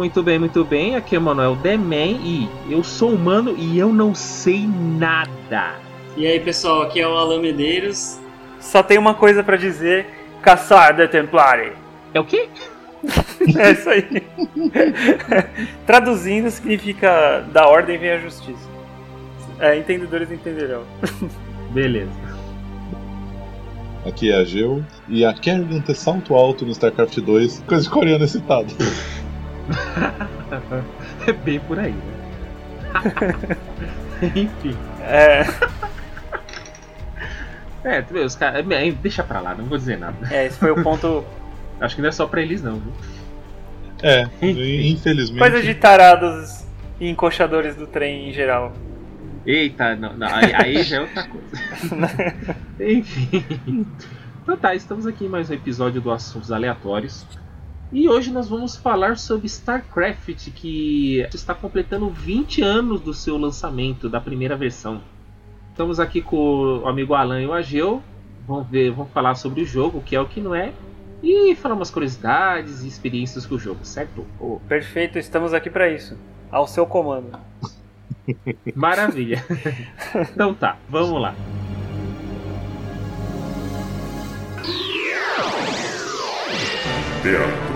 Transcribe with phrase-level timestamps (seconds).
[0.00, 0.96] Muito bem, muito bem.
[0.96, 5.74] Aqui é o Manuel Demen e eu sou humano e eu não sei nada.
[6.16, 8.18] E aí, pessoal, aqui é o Alan Medeiros.
[8.58, 10.06] Só tem uma coisa pra dizer:
[10.40, 11.74] caçar The Templari.
[12.14, 12.48] É o quê?
[13.58, 14.26] é isso aí.
[15.84, 18.70] Traduzindo significa da ordem vem a justiça.
[19.58, 20.82] É, entendedores entenderão.
[21.72, 22.08] Beleza.
[24.06, 27.90] Aqui é a Geu e a Kerrigan ter salto alto no StarCraft 2, coisa de
[27.90, 28.74] coreano excitado.
[31.26, 32.20] é bem por aí, né?
[34.34, 34.76] Enfim.
[35.02, 35.44] É.
[37.82, 38.64] É, tu vê, os caras.
[39.00, 40.16] Deixa pra lá, não vou dizer nada.
[40.30, 41.24] É, esse foi o ponto.
[41.80, 42.92] Acho que não é só pra eles, não, viu?
[44.02, 45.38] É, infelizmente.
[45.38, 46.64] Coisa de tarados
[46.98, 48.72] e encoxadores do trem em geral.
[49.46, 52.56] Eita, não, não aí, aí já é outra coisa.
[52.78, 53.86] Enfim.
[54.42, 57.26] Então tá, estamos aqui em mais um episódio do Assuntos Aleatórios.
[57.92, 64.08] E hoje nós vamos falar sobre StarCraft, que está completando 20 anos do seu lançamento,
[64.08, 65.02] da primeira versão.
[65.70, 68.00] Estamos aqui com o amigo Alan e o Ageu.
[68.46, 70.72] Vamos ver, vamos falar sobre o jogo, o que é o que não é.
[71.20, 74.24] E falar umas curiosidades e experiências com o jogo, certo?
[74.38, 76.16] Oh, perfeito, estamos aqui para isso.
[76.48, 77.36] Ao seu comando.
[78.72, 79.44] Maravilha.
[80.32, 81.34] então tá, vamos lá.
[87.22, 87.69] Teatro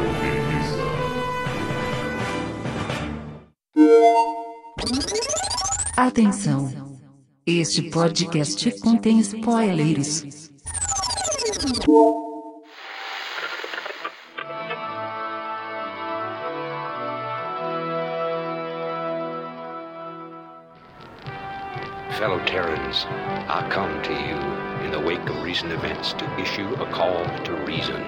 [5.96, 6.70] Atenção!
[7.46, 10.50] Este podcast contém spoilers.
[22.18, 23.06] Fellow Terrans,
[23.48, 24.36] I come to you
[24.84, 28.02] in the wake of recent events to issue a call to reason.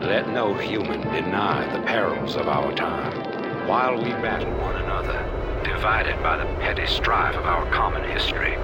[0.00, 3.29] Let no human deny the perils of our time.
[3.66, 5.18] While we battle one another,
[5.64, 8.56] divided by the petty strife of our common history,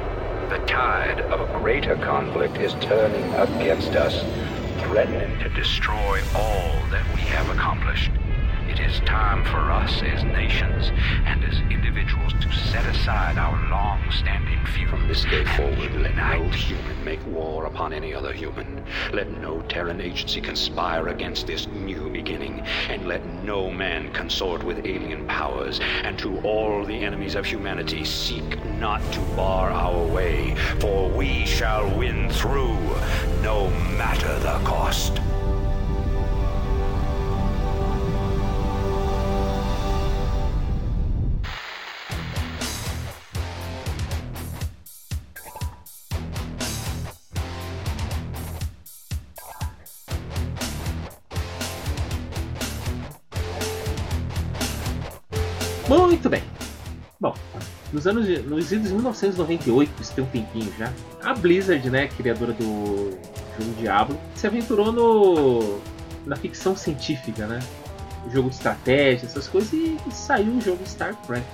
[0.48, 4.22] the tide of a greater conflict is turning against us,
[4.82, 8.10] threatening to destroy all that we have accomplished.
[8.76, 10.92] It is time for us as nations
[11.24, 14.90] and as individuals to set aside our long-standing feud.
[14.90, 18.84] From this day forward, let no human make war upon any other human.
[19.14, 22.60] Let no Terran agency conspire against this new beginning,
[22.90, 25.80] and let no man consort with alien powers.
[26.02, 31.46] And to all the enemies of humanity, seek not to bar our way, for we
[31.46, 32.76] shall win through,
[33.40, 35.18] no matter the cost.
[58.06, 62.08] Nos anos de, nos anos de 1998, isso tem um tempinho já, a Blizzard, né,
[62.08, 63.10] criadora do
[63.58, 65.80] jogo Diablo, se aventurou no
[66.24, 67.60] na ficção científica, né?
[68.32, 71.44] Jogo de estratégia, essas coisas, e, e saiu o jogo StarCraft.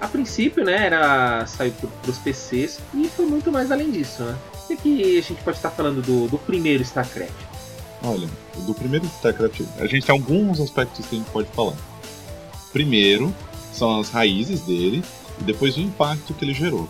[0.00, 4.36] A princípio, né, era saiu para os PCs e foi muito mais além disso, né?
[4.70, 7.32] O que a gente pode estar falando do, do primeiro StarCraft?
[8.02, 11.76] Olha, do primeiro StarCraft, a gente tem alguns aspectos que a gente pode falar.
[12.72, 13.34] Primeiro,
[13.72, 15.02] são as raízes dele
[15.40, 16.88] e depois o impacto que ele gerou.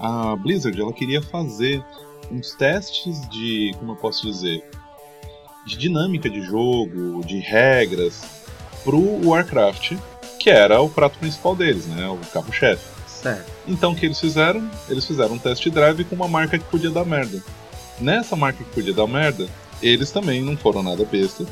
[0.00, 1.84] A Blizzard ela queria fazer
[2.30, 4.62] uns testes de, como eu posso dizer,
[5.66, 8.22] de dinâmica de jogo, de regras
[8.84, 9.96] pro Warcraft,
[10.38, 12.84] que era o prato principal deles, né, o carro-chefe.
[13.66, 14.70] Então o que eles fizeram?
[14.88, 17.42] Eles fizeram um test drive com uma marca que podia dar merda.
[18.00, 19.48] Nessa marca que podia dar merda,
[19.82, 21.44] eles também não foram nada besta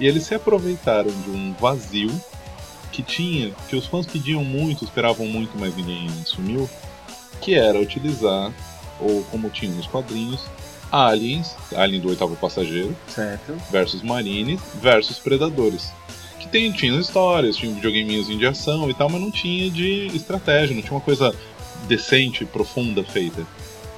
[0.00, 2.10] e eles se aproveitaram de um vazio
[2.94, 6.70] que tinha, que os fãs pediam muito, esperavam muito, mas ninguém assumiu,
[7.40, 8.52] que era utilizar,
[9.00, 10.40] ou como tinha nos quadrinhos,
[10.92, 13.56] Aliens, Alien do oitavo passageiro, Certo.
[13.70, 15.92] versus Marines, versus Predadores.
[16.38, 20.74] que tem, tinha histórias, tinha videogaminhos de ação e tal, mas não tinha de estratégia,
[20.76, 21.34] não tinha uma coisa
[21.88, 23.44] decente, profunda feita.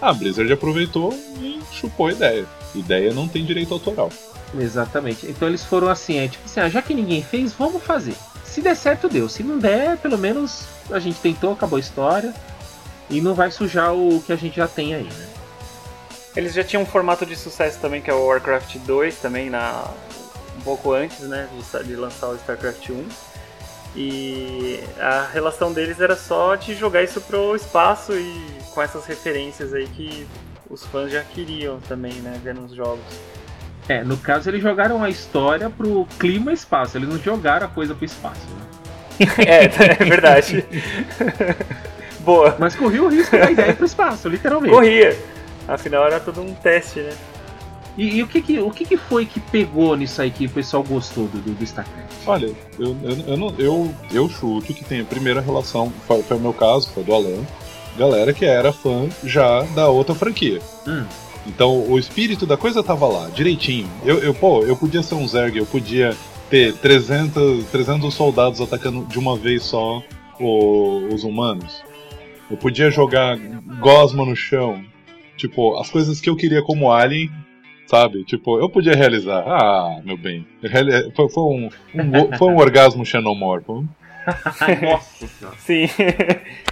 [0.00, 2.46] A Blizzard aproveitou e chupou a ideia.
[2.74, 4.10] Ideia não tem direito autoral.
[4.56, 5.26] Exatamente.
[5.26, 8.14] Então eles foram assim, é tipo assim, ah, já que ninguém fez, vamos fazer.
[8.56, 9.28] Se der certo, deu.
[9.28, 12.32] Se não der, pelo menos a gente tentou, acabou a história.
[13.10, 15.28] E não vai sujar o que a gente já tem aí, né?
[16.34, 19.84] Eles já tinham um formato de sucesso também, que é o Warcraft 2, também na
[20.56, 23.04] um pouco antes, né, de, de lançar o StarCraft 1.
[23.94, 29.74] E a relação deles era só de jogar isso pro espaço e com essas referências
[29.74, 30.26] aí que
[30.70, 33.04] os fãs já queriam também, né, ver nos jogos.
[33.88, 37.68] É, no caso eles jogaram a história pro clima e espaço, eles não jogaram a
[37.68, 39.26] coisa pro espaço, né?
[39.46, 40.64] é, é verdade.
[42.20, 42.56] Boa.
[42.58, 44.74] Mas corria o risco da ideia pro espaço, literalmente.
[44.74, 45.16] Corria.
[45.68, 47.12] Afinal era todo um teste, né?
[47.96, 50.50] E, e, o, que, que, o que, que foi que pegou nisso aí que o
[50.50, 52.12] pessoal gostou do, do, do StarCraft?
[52.26, 56.36] Olha, eu, eu, eu, não, eu, eu chuto que tem a primeira relação, foi, foi
[56.36, 57.42] o meu caso, foi do Alan,
[57.96, 60.60] galera que era fã já da outra franquia.
[60.86, 61.04] Hum.
[61.46, 63.88] Então o espírito da coisa tava lá, direitinho.
[64.04, 66.16] Eu, eu, pô, eu podia ser um Zerg, eu podia
[66.50, 70.02] ter 300, 300 soldados atacando de uma vez só
[70.38, 71.82] o, os humanos.
[72.50, 73.36] Eu podia jogar
[73.80, 74.84] gosma no chão.
[75.36, 77.30] Tipo, as coisas que eu queria como alien,
[77.86, 78.24] sabe?
[78.24, 79.44] Tipo, eu podia realizar.
[79.46, 80.46] Ah, meu bem.
[81.14, 83.86] Foi, foi um, um, foi um orgasmo xenomorfo.
[84.82, 85.26] Nossa
[85.58, 85.88] Sim.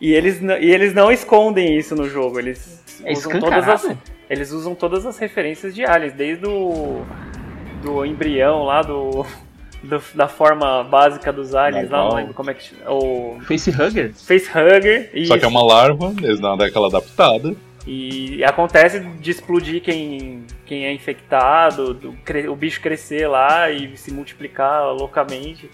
[0.00, 2.38] e, eles, e eles não escondem isso no jogo.
[2.38, 3.96] Eles É usam todas as,
[4.28, 7.02] eles usam todas as referências de aliens, desde o
[7.82, 9.24] do embrião lá do,
[9.82, 12.90] do- da forma básica dos aliens, lá não lembro como é que chama.
[12.92, 14.12] O Facehugger?
[14.14, 15.10] facehugger.
[15.26, 17.54] Só que é uma larva, eles dão aquela adaptada.
[17.88, 22.16] E acontece de explodir quem, quem é infectado, do
[22.50, 25.70] o bicho crescer lá e se multiplicar loucamente.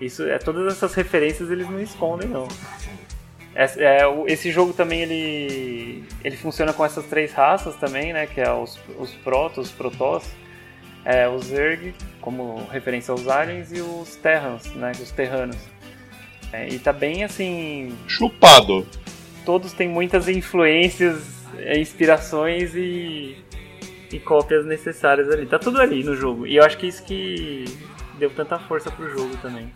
[0.00, 2.46] Isso é todas essas referências eles não escondem não.
[3.54, 8.26] Esse, é, esse jogo também ele ele funciona com essas três raças também, né?
[8.26, 10.30] Que é os, os Protoss, os Protoss,
[11.04, 14.92] é, os Zerg, como referência aos aliens, e os Terrans, né?
[14.92, 15.58] Os Terranos.
[16.52, 18.86] É, e tá bem assim Chupado.
[19.44, 23.36] todos têm muitas influências, é, inspirações e,
[24.12, 25.46] e cópias necessárias ali.
[25.46, 26.46] Tá tudo ali no jogo.
[26.46, 27.64] E eu acho que isso que
[28.18, 29.72] deu tanta força pro jogo também.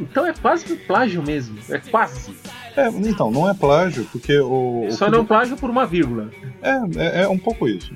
[0.00, 1.58] Então é quase um plágio mesmo.
[1.68, 2.32] É quase.
[2.76, 4.86] É, então, não é plágio, porque o.
[4.86, 6.30] o Só que- não plágio por uma vírgula.
[6.62, 7.92] É, é, é um pouco isso.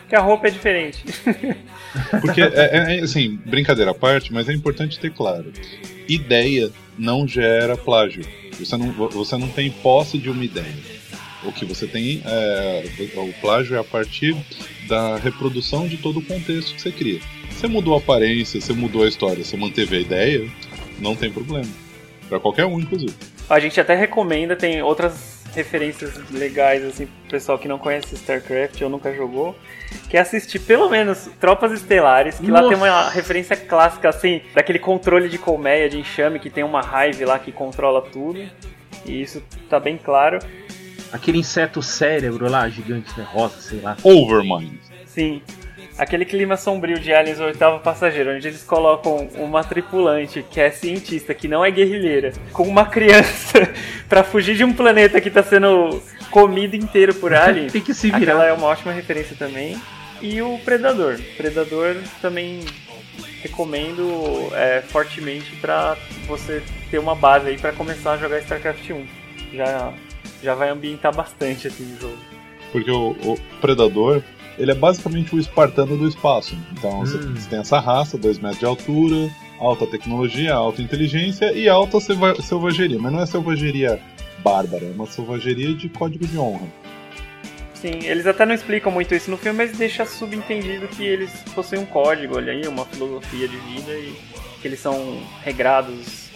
[0.00, 1.04] Porque a roupa é diferente.
[2.20, 5.52] Porque, é, é, assim, brincadeira à parte, mas é importante ter claro:
[6.08, 8.24] ideia não gera plágio.
[8.58, 10.74] Você não, você não tem posse de uma ideia.
[11.42, 12.84] O que você tem é.
[13.16, 14.36] O plágio é a partir
[14.86, 17.20] da reprodução de todo o contexto que você cria.
[17.50, 20.48] Você mudou a aparência, você mudou a história, você manteve a ideia,
[20.98, 21.68] não tem problema.
[22.28, 23.14] Pra qualquer um, inclusive.
[23.48, 28.82] A gente até recomenda, tem outras referências legais, assim, pro pessoal que não conhece StarCraft
[28.82, 29.56] ou nunca jogou,
[30.10, 32.74] que é assistir pelo menos Tropas Estelares, que lá Nossa.
[32.74, 37.24] tem uma referência clássica, assim, daquele controle de colmeia, de enxame, que tem uma Hive
[37.24, 38.44] lá que controla tudo.
[39.06, 40.38] E isso tá bem claro.
[41.12, 43.26] Aquele inseto cérebro lá, gigante, né?
[43.30, 43.96] Rosa, sei lá.
[44.02, 44.78] Overmind.
[45.06, 45.40] Sim.
[45.98, 50.70] Aquele clima sombrio de Aliens o Oitavo Passageiro, onde eles colocam uma tripulante que é
[50.70, 53.72] cientista, que não é guerrilheira, com uma criança
[54.06, 57.72] pra fugir de um planeta que tá sendo comido inteiro por aliens.
[57.72, 58.44] Tem que se Aquela virar.
[58.46, 59.80] é uma ótima referência também.
[60.20, 61.18] E o Predador.
[61.36, 62.60] Predador também
[63.42, 69.06] recomendo é, fortemente pra você ter uma base aí pra começar a jogar StarCraft 1.
[69.54, 69.92] Já,
[70.42, 72.18] já vai ambientar bastante assim o jogo.
[72.72, 74.22] Porque o, o Predador,
[74.58, 76.56] ele é basicamente o espartano do espaço.
[76.72, 77.04] Então Hum.
[77.06, 82.40] você tem essa raça, 2 metros de altura, alta tecnologia, alta inteligência e alta selva-
[82.42, 82.98] selvageria.
[82.98, 84.00] Mas não é selvageria
[84.42, 86.66] bárbara, é uma selvageria de código de honra.
[87.74, 91.82] Sim, eles até não explicam muito isso no filme, mas deixa subentendido que eles possuem
[91.82, 94.14] um código, olha aí, uma filosofia de vida e
[94.62, 96.26] que eles são regrados.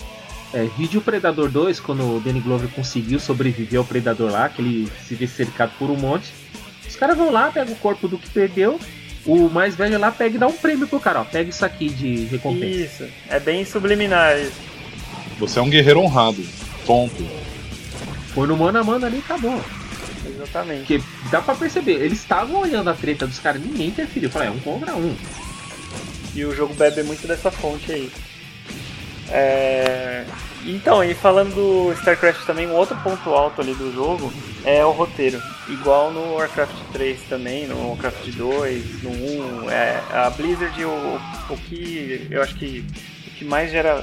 [0.53, 4.89] É, vídeo Predador 2, quando o Danny Glover conseguiu sobreviver ao Predador lá, que ele
[5.07, 6.31] se vê cercado por um monte.
[7.01, 8.79] Os caras vão lá, pegam o corpo do que perdeu.
[9.25, 11.25] O mais velho lá pega e dá um prêmio pro cara, ó.
[11.25, 13.05] Pega isso aqui de recompensa.
[13.05, 14.53] Isso, é bem subliminar isso.
[15.39, 16.45] Você é um guerreiro honrado.
[16.85, 17.27] Ponto.
[18.35, 19.59] Põe no mano a mano ali e acabou.
[20.27, 20.81] Exatamente.
[20.81, 24.29] Porque dá pra perceber, eles estavam olhando a treta dos caras, ninguém interferiu.
[24.29, 25.17] Falei, é um contra um.
[26.35, 28.13] E o jogo bebe muito dessa fonte aí.
[29.31, 30.27] É...
[30.65, 34.33] Então, e falando do StarCraft também, um outro ponto alto ali do jogo
[34.65, 35.41] é o roteiro.
[35.69, 39.71] Igual no Warcraft 3 também, no Warcraft 2, no 1.
[39.71, 42.85] É, a Blizzard, o, o que eu acho que,
[43.27, 44.03] o que mais gera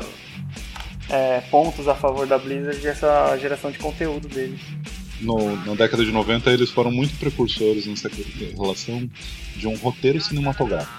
[1.09, 4.59] é, pontos a favor da Blizzard é essa geração de conteúdo deles.
[5.21, 8.09] No, na década de 90 eles foram muito precursores nessa
[8.55, 9.09] relação
[9.55, 10.93] de um roteiro cinematográfico.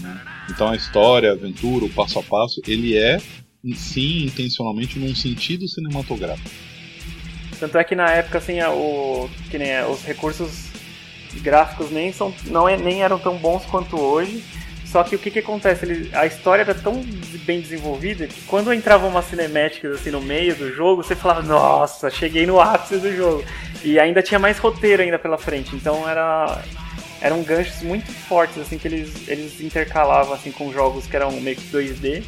[0.00, 0.20] né?
[0.50, 3.20] Então a história, a aventura, o passo a passo, ele é
[3.74, 6.50] sim intencionalmente num sentido cinematográfico.
[7.58, 10.72] Tanto é que na época assim, o, que nem é, os recursos
[11.40, 14.42] gráficos nem, são, não é, nem eram tão bons quanto hoje.
[14.84, 15.86] Só que o que, que acontece?
[15.86, 17.02] Ele, a história era tão
[17.46, 22.10] bem desenvolvida que quando entravam umas cinemáticas assim no meio do jogo, você falava, nossa,
[22.10, 23.42] cheguei no ápice do jogo.
[23.82, 25.74] E ainda tinha mais roteiro ainda pela frente.
[25.74, 26.62] Então era.
[27.22, 31.56] Eram ganchos muito fortes, assim, que eles, eles intercalavam assim, com jogos que eram meio
[31.56, 32.24] que 2D.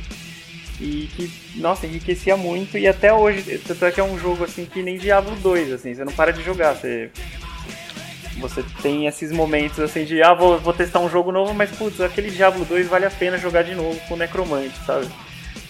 [0.80, 2.76] E que, nossa, enriquecia muito.
[2.76, 5.94] E até hoje, tanto é que é um jogo assim que nem Diablo 2, assim,
[5.94, 6.74] você não para de jogar.
[6.74, 7.10] Você,
[8.38, 12.00] você tem esses momentos assim de, ah, vou, vou testar um jogo novo, mas putz,
[12.00, 15.06] aquele Diablo 2 vale a pena jogar de novo com o Necromante, sabe?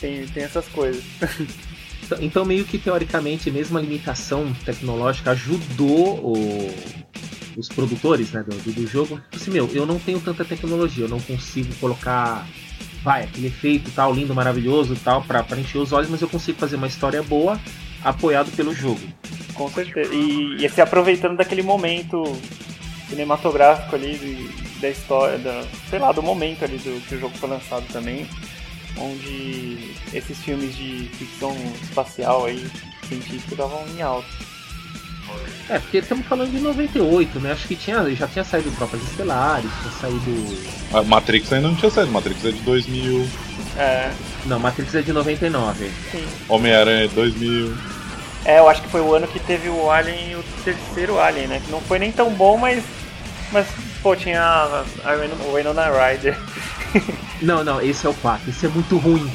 [0.01, 1.03] Tem, tem essas coisas.
[2.21, 6.75] Então, meio que teoricamente, mesmo a limitação tecnológica ajudou o-
[7.57, 9.19] os produtores né, do- do jogo.
[9.35, 12.47] Assim, meu, eu não tenho tanta tecnologia, eu não consigo colocar,
[13.05, 16.59] vai, aquele efeito tal, lindo, maravilhoso tal, pra, pra encher os olhos, mas eu consigo
[16.59, 17.61] fazer uma história boa
[18.03, 19.01] apoiado pelo jogo.
[19.53, 20.13] Com certeza.
[20.13, 22.25] E, e se aproveitando daquele momento
[23.09, 27.37] cinematográfico ali de- da história, da, sei lá, do momento ali do que o jogo
[27.39, 28.27] foi lançado também,
[28.99, 32.67] onde esses filmes de ficção espacial aí,
[33.09, 34.27] científica, estavam em alta.
[35.69, 37.53] É, porque estamos falando de 98, né?
[37.53, 40.59] Acho que tinha, já tinha saído Tropas Estelares, tinha saído.
[40.93, 43.27] A Matrix ainda não tinha saído, Matrix é de 2000,
[43.77, 44.11] É,
[44.45, 45.91] Não, Matrix é de 99.
[46.13, 46.27] sim.
[46.49, 47.75] Homem-Aranha é de 2000.
[48.45, 51.47] É, eu acho que foi o ano que teve o Alien e o terceiro Alien,
[51.47, 51.63] né?
[51.65, 52.85] Que não foi nem tão bom, mas.
[53.51, 53.67] Mas,
[54.03, 56.39] pô, tinha a, a o Winona Ryder.
[57.41, 58.51] Não, não, esse é o 4.
[58.51, 59.31] Esse é muito ruim.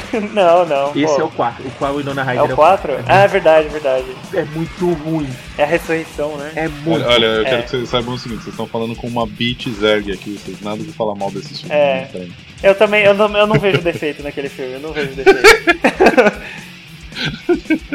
[0.32, 0.90] não, não.
[0.94, 1.20] Esse pô.
[1.20, 1.66] é o 4.
[1.66, 2.92] O qual o É Ryder o 4?
[3.06, 4.06] Ah, é verdade, verdade.
[4.34, 5.28] É muito ruim.
[5.58, 6.52] É a ressurreição, né?
[6.56, 7.44] É muito Olha, olha, eu É.
[7.44, 10.60] quero que vocês saibam o seguinte, vocês estão falando com uma beat Zerg aqui, vocês
[10.60, 11.74] nada de falar mal desse filme.
[11.74, 11.94] É.
[11.94, 12.32] né, frente.
[12.62, 15.42] Eu também, eu não, eu não vejo defeito naquele filme, eu não vejo defeito.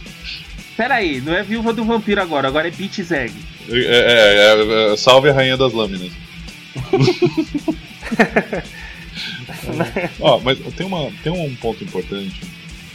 [0.76, 3.34] Pera aí, não é Viúva do Vampiro agora, agora é Beat Zeg.
[3.70, 6.12] É, é, é, é, salve a rainha das lâminas.
[10.20, 12.42] Ó, mas tem, uma, tem um ponto importante,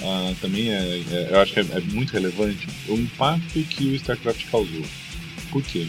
[0.02, 3.94] ah, também é, é- eu acho que é, é muito relevante, o impacto que o
[3.94, 4.82] StarCraft causou.
[5.50, 5.86] Por quê?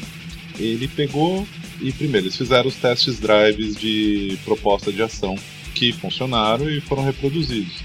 [0.57, 1.47] Ele pegou
[1.81, 5.35] e, primeiro, eles fizeram os testes drives de proposta de ação
[5.73, 7.83] que funcionaram e foram reproduzidos.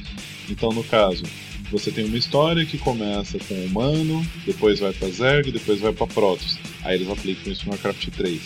[0.48, 1.24] Então, no caso,
[1.70, 5.92] você tem uma história que começa com o humano, depois vai para Zerg, depois vai
[5.92, 6.58] para Protoss.
[6.82, 8.40] Aí eles aplicam isso no Warcraft 3.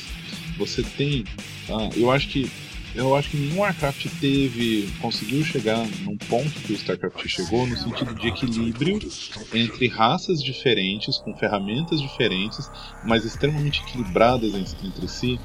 [0.59, 1.25] Você tem,
[1.69, 2.51] ah, eu acho que
[2.95, 7.77] eu acho que nenhum Warcraft teve conseguiu chegar num ponto que o StarCraft chegou no
[7.77, 8.99] sentido de equilíbrio
[9.53, 12.71] entre raças diferentes com ferramentas diferentes,
[13.05, 15.41] mas extremamente equilibradas en- entre si.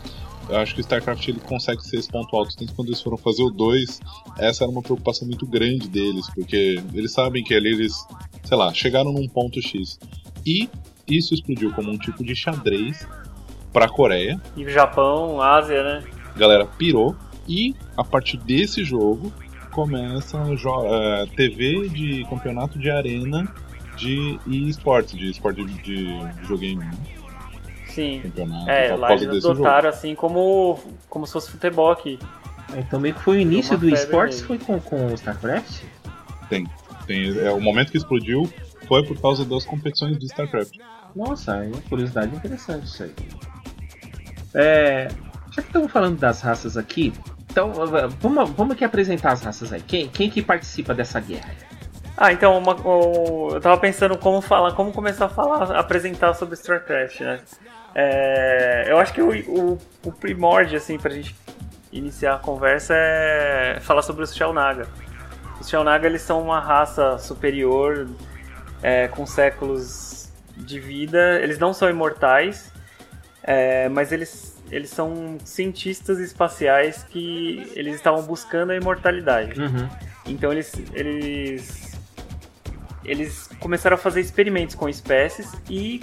[0.47, 2.55] Eu acho que o StarCraft ele consegue ser esse ponto alto.
[2.55, 3.99] Tanto quando eles foram fazer o 2,
[4.37, 7.93] essa era uma preocupação muito grande deles, porque eles sabem que ali eles,
[8.43, 9.99] sei lá, chegaram num ponto X.
[10.45, 10.67] E
[11.07, 13.07] isso explodiu como um tipo de xadrez
[13.71, 14.41] para a Coreia.
[14.57, 16.03] E o Japão, Ásia, né?
[16.35, 17.15] A galera pirou.
[17.49, 19.33] E a partir desse jogo
[19.71, 23.51] começa a jo- eh, TV de campeonato de arena
[23.97, 26.05] de esportes, de esporte de, de
[26.41, 26.91] videogame, né?
[27.87, 28.21] Sim.
[28.21, 28.69] campeonato.
[28.69, 30.79] É, lá eles adotaram assim como,
[31.09, 32.19] como se fosse futebol aqui.
[32.77, 35.81] Então meio que foi o início do esportes foi com, com o StarCraft?
[36.49, 36.67] Tem,
[37.39, 38.47] é, o momento que explodiu
[38.87, 40.77] foi por causa das competições de StarCraft.
[41.15, 43.13] Nossa, é uma curiosidade interessante isso aí.
[44.53, 45.07] É,
[45.51, 47.11] já que estamos falando das raças aqui,
[47.49, 47.71] então
[48.19, 49.81] vamos, vamos aqui apresentar as raças aí.
[49.81, 51.51] Quem, quem que participa dessa guerra?
[52.15, 52.75] Ah, então uma-
[53.53, 57.39] eu tava pensando como falar, como começar a falar, apresentar sobre StarCraft, né?
[57.95, 61.35] É, eu acho que o, o, o primórdio, assim, pra gente
[61.91, 64.87] iniciar a conversa é falar sobre os Shellnaga.
[65.59, 68.07] Os Shellnaga, eles são uma raça superior,
[68.83, 71.39] é, com séculos de vida.
[71.41, 72.71] Eles não são imortais,
[73.41, 79.59] é, mas eles, eles são cientistas espaciais que eles estavam buscando a imortalidade.
[79.59, 79.89] Uhum.
[80.25, 81.99] Então eles, eles,
[83.03, 86.01] eles começaram a fazer experimentos com espécies e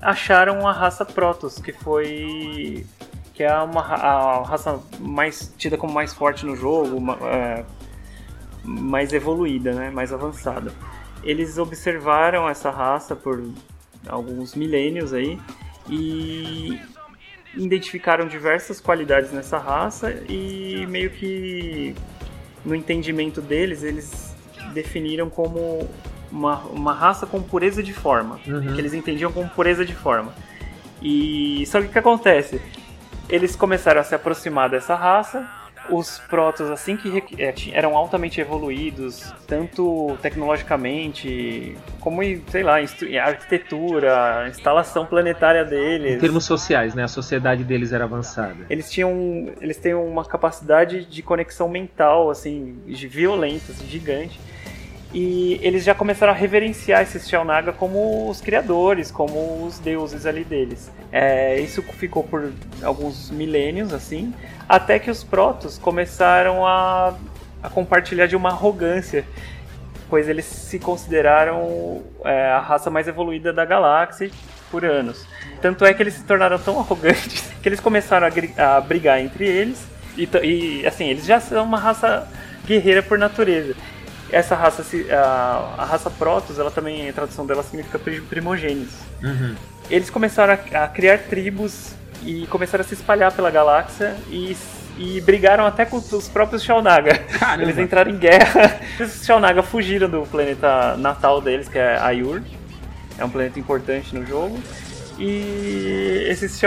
[0.00, 2.86] acharam a raça Protoss, que foi
[3.34, 7.64] que é uma a raça mais tida como mais forte no jogo, uma- é,
[8.62, 10.72] mais evoluída, né, mais avançada.
[11.22, 13.42] Eles observaram essa raça por
[14.06, 15.38] alguns milênios aí
[15.88, 16.80] e
[17.56, 21.94] identificaram diversas qualidades nessa raça e meio que
[22.64, 24.34] no entendimento deles, eles
[24.72, 25.88] definiram como
[26.30, 28.40] uma, uma raça com pureza de forma.
[28.46, 28.74] Uhum.
[28.74, 30.34] Que eles entendiam como pureza de forma.
[31.02, 32.60] E só que o que acontece?
[33.28, 35.48] Eles começaram a se aproximar dessa raça.
[35.90, 43.18] Os protos, assim que é, eram altamente evoluídos, tanto tecnologicamente, como em, sei lá, em
[43.18, 46.14] arquitetura, instalação planetária deles.
[46.16, 47.04] Em termos sociais, né?
[47.04, 48.66] A sociedade deles era avançada.
[48.70, 54.38] Eles tinham, eles têm uma capacidade de conexão mental, assim, de violenta, assim, gigante.
[55.14, 60.42] E eles já começaram a reverenciar esses Xel'Naga como os criadores, como os deuses ali
[60.42, 60.90] deles.
[61.12, 62.52] É, isso ficou por
[62.82, 64.34] alguns milênios, assim,
[64.68, 67.14] até que os Protos começaram a,
[67.62, 69.24] a compartilhar de uma arrogância,
[70.10, 74.32] pois eles se consideraram é, a raça mais evoluída da galáxia
[74.68, 75.24] por anos.
[75.62, 79.46] Tanto é que eles se tornaram tão arrogantes que eles começaram a, a brigar entre
[79.46, 79.86] eles.
[80.16, 82.28] E, e, assim, eles já são uma raça
[82.66, 83.76] guerreira por natureza.
[84.34, 88.94] Essa raça, a, a raça Protoss, ela também, a tradução dela significa pri- primogênitos.
[89.22, 89.54] Uhum.
[89.88, 94.56] Eles começaram a, a criar tribos e começaram a se espalhar pela galáxia e,
[94.98, 97.18] e brigaram até com os próprios Xel'Naga.
[97.38, 97.62] Caramba.
[97.62, 98.80] Eles entraram em guerra.
[98.98, 102.40] Os Xel'Naga fugiram do planeta natal deles, que é Ayur.
[103.18, 104.58] É um planeta importante no jogo.
[105.18, 106.60] E esses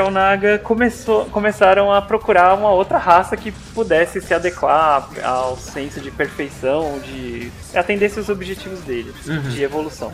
[0.64, 7.00] começou, começaram a procurar uma outra raça que pudesse se adequar ao senso de perfeição,
[7.00, 9.42] de atender seus objetivos deles, Uhum.
[9.42, 10.12] de evolução.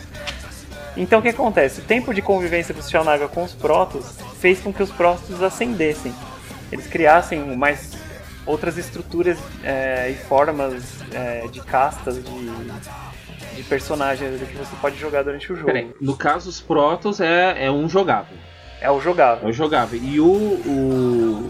[0.97, 1.81] Então o que acontece?
[1.81, 6.13] O tempo de convivência dos Xel'Naga com os Protoss fez com que os Protoss ascendessem.
[6.71, 7.91] Eles criassem mais
[8.45, 12.51] outras estruturas é, e formas é, de castas de,
[13.55, 15.67] de personagens que você pode jogar durante o jogo.
[15.67, 18.37] Peraí, no caso, os Protoss é, é um jogável.
[18.81, 19.47] É o jogável.
[19.47, 19.99] É o jogável.
[20.01, 21.49] E o, o.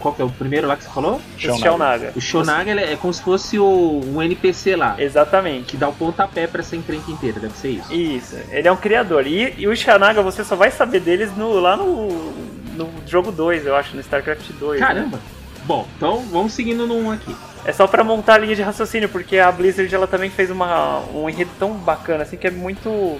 [0.00, 1.20] Qual que é o primeiro lá que você falou?
[1.36, 2.12] Os Xel'Naga.
[2.14, 4.96] O Shonaga ele é como se fosse o, um NPC lá.
[4.98, 5.66] Exatamente.
[5.66, 7.94] Que dá o pontapé pra essa encrenca inteira, deve ser isso.
[7.94, 9.26] Isso, ele é um criador.
[9.26, 12.08] E, e o Xanaga você só vai saber deles no, lá no,
[12.74, 14.80] no jogo 2, eu acho, no StarCraft 2.
[14.80, 15.10] né?
[15.64, 17.36] Bom, então vamos seguindo no 1 aqui.
[17.64, 21.00] É só pra montar a linha de raciocínio, porque a Blizzard ela também fez uma,
[21.14, 23.18] um enredo tão bacana, assim, que é muito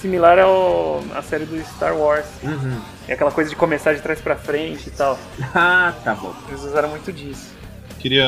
[0.00, 2.26] similar ao, à série do Star Wars.
[2.42, 2.80] Uhum.
[3.06, 5.18] É aquela coisa de começar de trás pra frente e tal.
[5.54, 6.34] Ah, tá bom.
[6.48, 7.52] Eles usaram muito disso.
[8.00, 8.26] Queria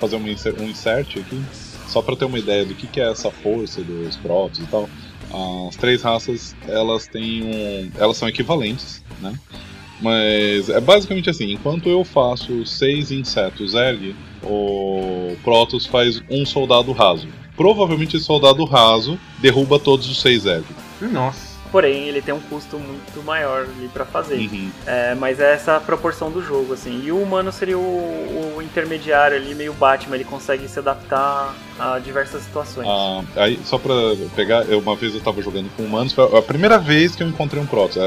[0.00, 1.40] fazer um insert, um insert aqui,
[1.86, 4.88] só para ter uma ideia do que, que é essa força dos Protoss e tal.
[5.68, 7.90] As três raças, elas têm um.
[7.96, 9.38] Elas são equivalentes, né?
[10.00, 16.92] Mas é basicamente assim, enquanto eu faço seis insetos erg, o Protoss faz um soldado
[16.92, 17.28] raso.
[17.56, 20.64] Provavelmente esse soldado raso derruba todos os seis erg.
[21.00, 21.48] Nossa.
[21.70, 24.36] Porém, ele tem um custo muito maior ali pra fazer.
[24.36, 24.70] Uhum.
[24.86, 27.02] É, mas é essa a proporção do jogo, assim.
[27.04, 31.98] E o humano seria o, o intermediário ali, meio Batman, ele consegue se adaptar a
[31.98, 32.88] diversas situações.
[32.88, 33.92] Ah, aí, só pra
[34.34, 37.28] pegar, eu, uma vez eu tava jogando com humanos, foi a primeira vez que eu
[37.28, 37.98] encontrei um Protoss.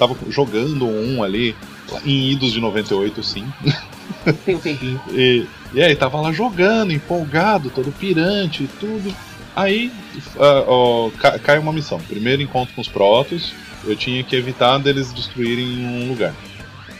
[0.00, 1.54] Tava jogando um ali,
[2.06, 3.46] em idos de 98, sim.
[4.48, 5.00] Um tempinho.
[5.12, 9.14] E, e aí, tava lá jogando, empolgado, todo pirante e tudo.
[9.54, 9.92] Aí
[10.38, 12.00] ah, ó, ca- cai uma missão.
[12.00, 13.52] Primeiro encontro com os Protoss,
[13.84, 16.34] eu tinha que evitar deles destruírem um lugar.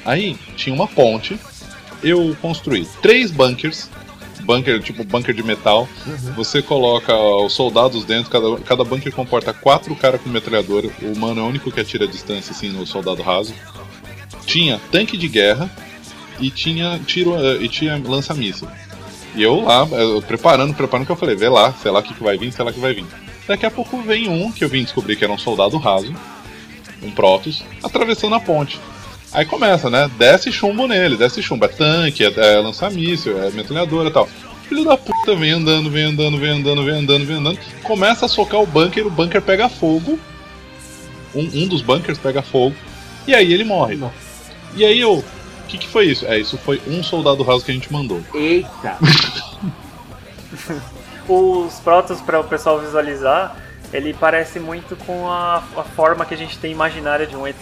[0.05, 1.39] Aí tinha uma ponte,
[2.03, 3.89] eu construí três bunkers,
[4.41, 5.89] bunker tipo bunker de metal.
[6.37, 10.91] Você coloca os soldados dentro, cada, cada bunker comporta quatro caras com metralhadora.
[11.03, 13.55] O humano é o único que atira a distância assim no soldado raso.
[14.47, 15.71] Tinha tanque de guerra
[16.41, 18.69] e tinha tiro eh, e tinha lança-míssil.
[19.35, 22.15] E eu lá, eh, preparando, preparando, que eu falei, vê lá, sei lá o que,
[22.15, 23.07] que vai vir, sei lá o que vai vir.
[23.47, 26.15] Daqui a pouco vem um que eu vim descobrir que era um soldado raso,
[27.03, 28.81] um Protoss, atravessando a ponte.
[29.33, 30.11] Aí começa, né?
[30.19, 31.65] Desce chumbo nele, desce chumbo.
[31.65, 34.29] É tanque, é, é lança-míssil, é metralhadora e tal.
[34.69, 37.59] Filho da puta vem andando, vem andando, vem andando, vem andando, vem andando.
[37.83, 40.19] Começa a socar o bunker, o bunker pega fogo.
[41.35, 42.75] Um, um dos bunkers pega fogo.
[43.27, 43.97] E aí ele morre.
[43.97, 44.15] Nossa.
[44.75, 45.19] E aí eu.
[45.19, 45.25] O
[45.69, 46.27] que, que foi isso?
[46.27, 48.21] É, isso foi um soldado raso que a gente mandou.
[48.35, 48.99] Eita!
[51.29, 53.57] Os Protoss, para o pessoal visualizar,
[53.93, 57.57] ele parece muito com a, a forma que a gente tem imaginária de um ET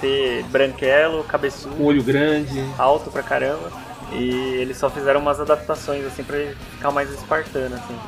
[0.50, 2.64] branquelo, cabeçudo, Com olho grande.
[2.78, 3.70] alto pra caramba.
[4.10, 7.98] E eles só fizeram umas adaptações assim pra ele ficar mais espartano assim.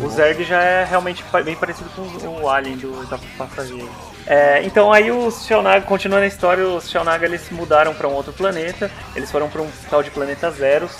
[0.00, 3.88] O Zerg já é realmente bem parecido com o Alien do da passageiro.
[4.26, 8.12] É, então aí os Xel'Naga, continuando a história, os Xel'Naga eles se mudaram pra um
[8.12, 8.88] outro planeta.
[9.16, 10.92] Eles foram pra um tal de planeta Zeros.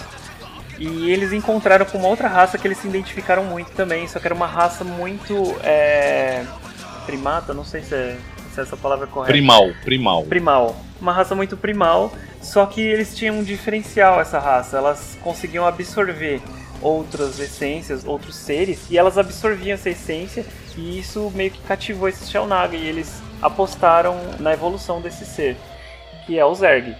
[0.80, 4.26] E eles encontraram com uma outra raça que eles se identificaram muito também, só que
[4.26, 6.42] era uma raça muito é,
[7.04, 8.16] primata, não sei se, é,
[8.54, 10.22] se essa palavra é correta Primal, primal.
[10.24, 10.76] primal.
[10.98, 14.78] Uma raça muito primal, só que eles tinham um diferencial essa raça.
[14.78, 16.40] Elas conseguiam absorver
[16.80, 20.46] outras essências, outros seres, e elas absorviam essa essência,
[20.78, 25.58] e isso meio que cativou esses Shellnaga, e eles apostaram na evolução desse ser,
[26.24, 26.96] que é o Zerg.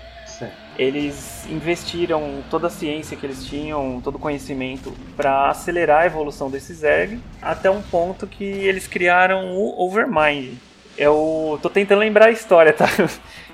[0.81, 6.51] Eles investiram toda a ciência que eles tinham, todo o conhecimento, para acelerar a evolução
[6.51, 10.55] desse Zerg, até um ponto que eles criaram o Overmind.
[10.97, 12.87] Eu tô tentando lembrar a história, tá?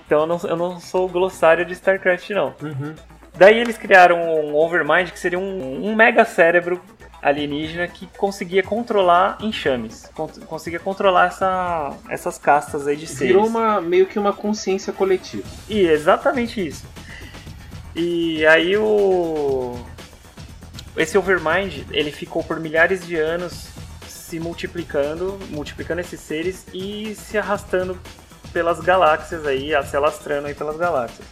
[0.07, 2.55] Então eu não, eu não sou glossário de StarCraft, não.
[2.63, 2.95] Uhum.
[3.35, 6.81] Daí eles criaram um Overmind que seria um, um mega cérebro
[7.21, 13.35] alienígena que conseguia controlar enxames, con- conseguia controlar essa, essas castas aí de seres.
[13.35, 15.43] Virou uma, meio que uma consciência coletiva.
[15.69, 16.87] E exatamente isso.
[17.97, 19.75] E aí o
[20.97, 23.69] esse Overmind, ele ficou por milhares de anos
[24.07, 27.99] se multiplicando, multiplicando esses seres e se arrastando
[28.53, 31.27] pelas galáxias aí, se alastrando aí pelas galáxias.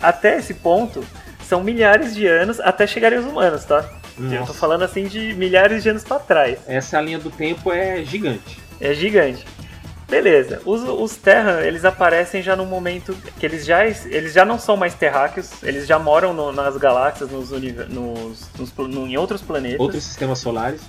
[0.00, 1.04] Até esse ponto,
[1.46, 3.88] são milhares de anos até chegarem os humanos, tá?
[4.18, 4.54] Eu tô Nossa.
[4.54, 6.58] falando assim de milhares de anos pra trás.
[6.66, 8.60] Essa linha do tempo é gigante.
[8.80, 9.46] É gigante.
[10.08, 10.62] Beleza.
[10.64, 14.76] Os, os Terran, eles aparecem já no momento que eles já, eles já não são
[14.76, 19.80] mais terráqueos, eles já moram no- nas galáxias, nos, nos, nos no- em outros planetas.
[19.80, 20.80] Outros sistemas solares.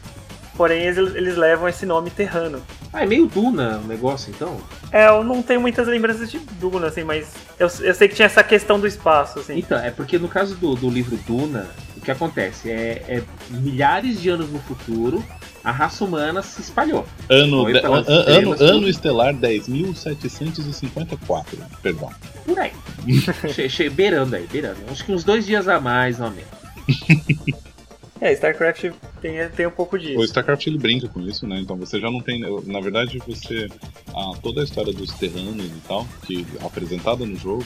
[0.56, 2.62] Porém, eles, eles levam esse nome Terrano.
[2.92, 4.58] Ah, é meio Duna o negócio, então?
[4.92, 7.28] É, eu não tenho muitas lembranças de Duna, assim, mas
[7.58, 9.58] eu, eu sei que tinha essa questão do espaço, assim.
[9.58, 12.70] Então, é porque no caso do, do livro Duna, o que acontece?
[12.72, 15.24] É, é milhares de anos no futuro,
[15.64, 17.06] a raça humana se espalhou.
[17.30, 21.46] Ano, de- an- ano, ano estelar 10.754,
[21.82, 22.10] perdão.
[22.46, 22.72] Por aí.
[23.54, 24.78] che, che, beirando aí, beirando.
[24.92, 26.50] Acho que uns dois dias a mais, ou menos.
[28.22, 28.92] É, StarCraft
[29.22, 30.20] tem, tem um pouco disso.
[30.20, 31.58] O StarCraft ele brinca com isso, né?
[31.62, 32.42] Então você já não tem.
[32.66, 33.70] Na verdade, você.
[34.14, 37.64] ah, toda a história dos terranos e tal, que é apresentada no jogo,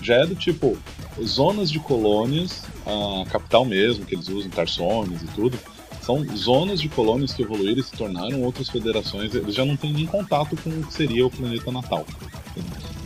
[0.00, 0.78] já é do tipo
[1.20, 5.58] zonas de colônias, a capital mesmo, que eles usam, Tarsones e tudo.
[6.06, 9.34] São zonas de colônias que evoluíram e se tornaram outras federações.
[9.34, 12.06] Eles já não têm nem contato com o que seria o planeta natal.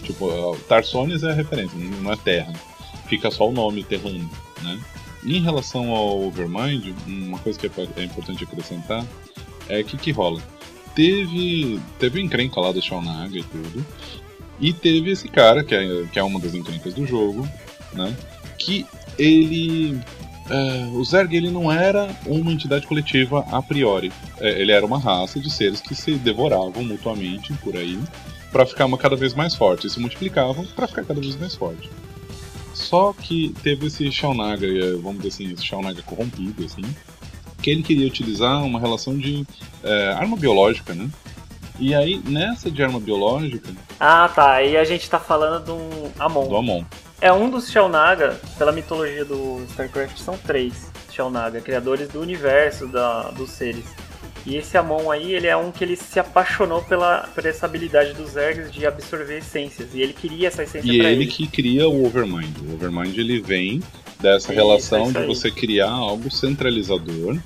[0.03, 2.53] Tipo, Tarsones é a referência, não é Terra.
[3.09, 4.31] Fica só o nome Terrano,
[4.63, 4.79] né?
[5.25, 9.03] Em relação ao Overmind, uma coisa que é é importante acrescentar
[9.67, 10.43] é que que rola.
[10.95, 13.87] Teve, teve encrenca lá do Shaunaga e tudo,
[14.61, 17.49] e teve esse cara, que é, que é uma das encrencas do jogo,
[17.95, 18.15] né?
[18.59, 18.85] Que
[19.19, 19.99] ele.
[20.51, 24.13] É, o Zerg ele não era uma entidade coletiva a priori.
[24.39, 27.99] É, ele era uma raça de seres que se devoravam mutuamente por aí
[28.51, 29.87] para ficar uma cada vez mais forte.
[29.87, 31.89] E se multiplicavam para ficar cada vez mais forte.
[32.75, 36.83] Só que teve esse Shaunaga, eh, vamos dizer assim, esse Shaunaga corrompido, assim,
[37.63, 39.47] que ele queria utilizar uma relação de
[39.85, 41.09] eh, arma biológica, né?
[41.79, 44.53] E aí, nessa de arma biológica, Ah, tá.
[44.53, 46.49] Aí a gente tá falando um Amon.
[46.49, 46.85] do Amon.
[47.21, 53.31] É um dos Shellnaga, pela mitologia do StarCraft, são três Shellnaga, criadores do universo da,
[53.31, 53.85] dos seres.
[54.47, 58.15] E esse Amon aí, ele é um que ele se apaixonou pela, por essa habilidade
[58.15, 59.89] dos Zergs de absorver essências.
[59.95, 61.31] E ele queria essa essência E pra ele ele.
[61.31, 62.57] que cria o Overmind.
[62.67, 63.83] O Overmind ele vem
[64.19, 67.37] dessa Isso, relação isso de você criar algo centralizador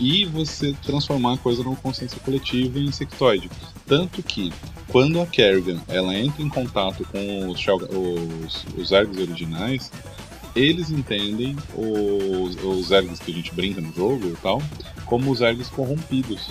[0.00, 3.50] e você transformar a coisa numa consciência coletiva e insectoide.
[3.86, 4.52] Tanto que
[4.88, 9.92] quando a Kerrigan ela entra em contato com os, os, os Zergs originais,
[10.56, 14.60] eles entendem os, os Zergs que a gente brinca no jogo e tal
[15.04, 16.50] como os Zergs corrompidos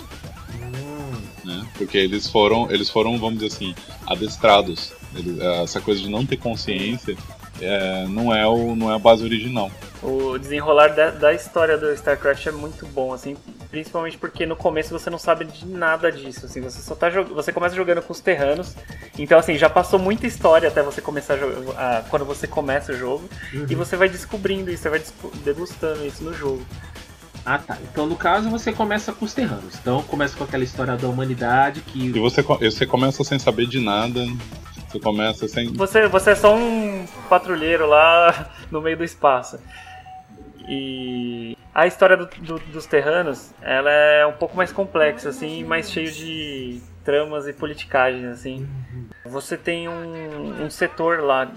[1.44, 1.66] né?
[1.76, 3.74] Porque eles foram, eles foram, vamos dizer assim,
[4.06, 4.92] adestrados.
[5.14, 7.16] Eles- essa coisa de não ter consciência
[7.60, 9.70] é, não é o, não é a base original.
[10.02, 13.36] O desenrolar da, da história do StarCraft é muito bom, assim,
[13.70, 17.34] principalmente porque no começo você não sabe de nada disso, assim, você só tá jogando,
[17.34, 18.74] você começa jogando com os terranos,
[19.18, 22.96] então assim, já passou muita história até você começar a ah, quando você começa o
[22.96, 23.28] jogo,
[23.68, 25.02] e você vai descobrindo isso, você vai
[25.44, 26.64] degustando isso no jogo.
[27.44, 27.78] Ah, tá.
[27.90, 29.74] Então, no caso, você começa com os terranos.
[29.80, 33.80] Então, começa com aquela história da humanidade que E você, você começa sem saber de
[33.80, 34.26] nada,
[34.90, 35.66] você começa sem.
[35.74, 39.58] Você, você é só um patrulheiro lá no meio do espaço.
[40.68, 45.90] E a história do- do- dos terranos, ela é um pouco mais complexa, assim, mais
[45.90, 48.68] cheio de tramas e politicagens, assim.
[49.24, 51.50] Você tem um, um setor lá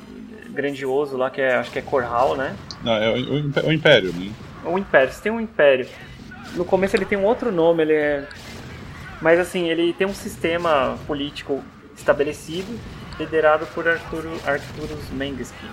[0.49, 2.55] grandioso lá que é, acho que é Corral, né?
[2.83, 4.31] Não, é o, o impé- o Império, né?
[4.65, 5.87] Um império, você tem um império.
[6.55, 8.27] No começo ele tem um outro nome, ele é.
[9.21, 11.61] Mas assim, ele tem um sistema político
[11.97, 12.79] estabelecido,
[13.19, 15.65] liderado por Arturo, Arturus Mengiski.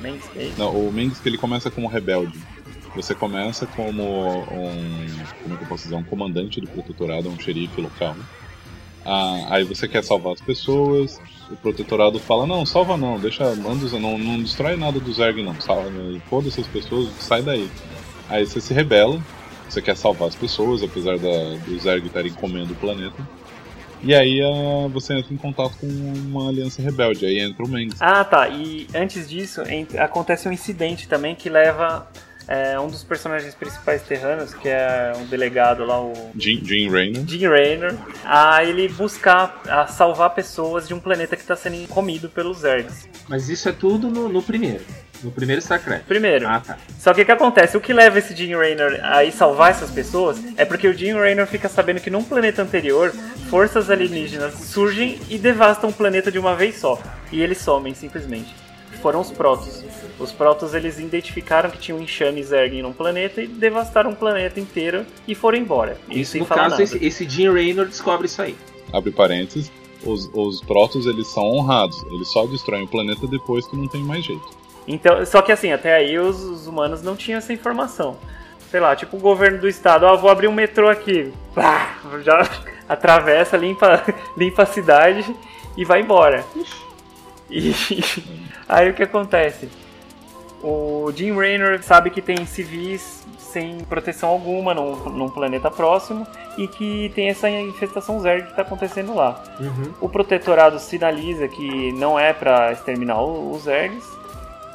[0.00, 0.52] Mengiski, é?
[0.56, 2.38] Não, o Mengs que ele começa como rebelde.
[2.94, 5.06] Você começa como um.
[5.42, 5.94] Como é eu posso dizer?
[5.94, 8.16] Um comandante do protetorado, um xerife local.
[9.04, 13.88] Ah, aí você quer salvar as pessoas, o protetorado fala, não, salva não, deixa, manda,
[13.98, 15.90] não, não destrói nada do Zerg não, salva,
[16.28, 17.70] foda essas pessoas, sai daí.
[18.28, 19.22] Aí você se rebela
[19.66, 23.16] Você quer salvar as pessoas, apesar da, do Zerg estarem comendo o planeta.
[24.02, 27.96] E aí ah, você entra em contato com uma aliança rebelde, aí entra o Mengs.
[28.00, 28.48] Ah, tá.
[28.48, 32.06] E antes disso, ent- acontece um incidente também que leva
[32.46, 37.24] é, um dos personagens principais terranos, que é um delegado lá, o Jim, Jim Raynor.
[37.26, 42.28] Jim Raynor, a ele buscar a salvar pessoas de um planeta que está sendo comido
[42.30, 43.08] pelos Zergs.
[43.28, 44.82] Mas isso é tudo no, no primeiro.
[45.22, 46.04] No primeiro StarCraft.
[46.04, 46.46] Primeiro.
[46.46, 46.78] Ah, tá.
[46.98, 47.76] Só que o que acontece?
[47.76, 51.12] O que leva esse Jim Raynor a ir salvar essas pessoas é porque o Jim
[51.12, 53.12] Raynor fica sabendo que num planeta anterior,
[53.50, 57.00] forças alienígenas surgem e devastam o planeta de uma vez só.
[57.32, 58.54] E eles somem, simplesmente.
[59.02, 59.84] Foram os Protos.
[60.18, 64.58] Os Protos eles identificaram que tinha um enxame Zerg num planeta e devastaram o planeta
[64.58, 65.96] inteiro e foram embora.
[66.08, 66.82] Isso, sem no falar caso, nada.
[66.82, 68.56] esse, esse Jim Raynor descobre isso aí.
[68.92, 69.70] Abre parênteses.
[70.04, 71.96] Os, os Protoss eles são honrados.
[72.12, 74.57] Eles só destroem o planeta depois que não tem mais jeito.
[74.88, 78.16] Então, só que assim, até aí os, os humanos não tinham essa informação.
[78.70, 81.32] Sei lá, tipo o governo do estado, ó, vou abrir um metrô aqui.
[82.22, 82.48] Já
[82.88, 84.02] atravessa, limpa,
[84.34, 85.36] limpa a cidade
[85.76, 86.42] e vai embora.
[87.50, 87.74] E
[88.66, 89.68] aí o que acontece?
[90.62, 96.66] O Jim Raynor sabe que tem civis sem proteção alguma num, num planeta próximo e
[96.66, 99.42] que tem essa infestação Zerg que está acontecendo lá.
[99.60, 99.92] Uhum.
[100.00, 104.17] O protetorado sinaliza que não é pra exterminar os Zergs,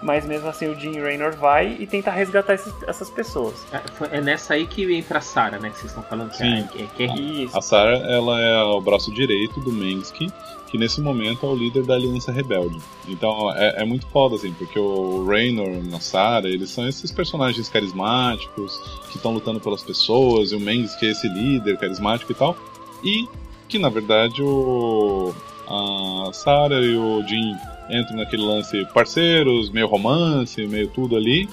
[0.03, 3.65] mas mesmo assim o Jim Raynor vai e tenta resgatar esses- essas pessoas.
[3.71, 5.69] É, é nessa aí que entra a Sarah, né?
[5.69, 6.53] Que vocês estão falando que, Sim.
[6.59, 7.57] é, que, é- que é Isso.
[7.57, 10.27] A Sarah ela é o braço direito do Mengsk,
[10.69, 12.79] que nesse momento é o líder da Aliança Rebelde.
[13.07, 17.11] Então é, é muito foda, assim, porque o Raynor e a Sarah, eles são esses
[17.11, 18.77] personagens carismáticos,
[19.09, 22.55] que estão lutando pelas pessoas, e o Mengsk é esse líder carismático e tal.
[23.03, 23.27] E
[23.67, 25.33] que, na verdade, o...
[25.67, 27.55] a Sarah e o Jim
[27.89, 31.49] entram naquele lance parceiros, meio romance, meio tudo ali.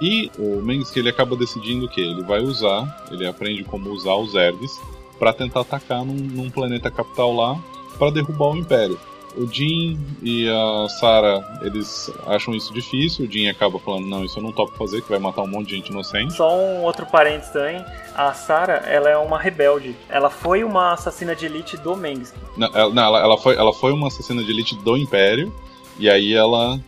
[0.00, 4.32] E o Mengsk ele acaba decidindo que ele vai usar, ele aprende como usar os
[4.32, 4.80] Zergs
[5.18, 7.58] para tentar atacar num, num planeta capital lá
[7.98, 8.98] para derrubar o Império.
[9.36, 13.26] O Jin e a Sarah, eles acham isso difícil.
[13.26, 15.68] O Jin acaba falando: Não, isso eu não topo fazer, que vai matar um monte
[15.68, 16.32] de gente inocente.
[16.34, 17.84] Só um outro parênteses também.
[18.14, 19.94] A Sarah, ela é uma rebelde.
[20.08, 22.34] Ela foi uma assassina de elite do Mengsk.
[22.56, 25.54] Não, ela, não, ela- ela foi, ela foi uma assassina de elite do Império,
[25.98, 26.80] e aí ela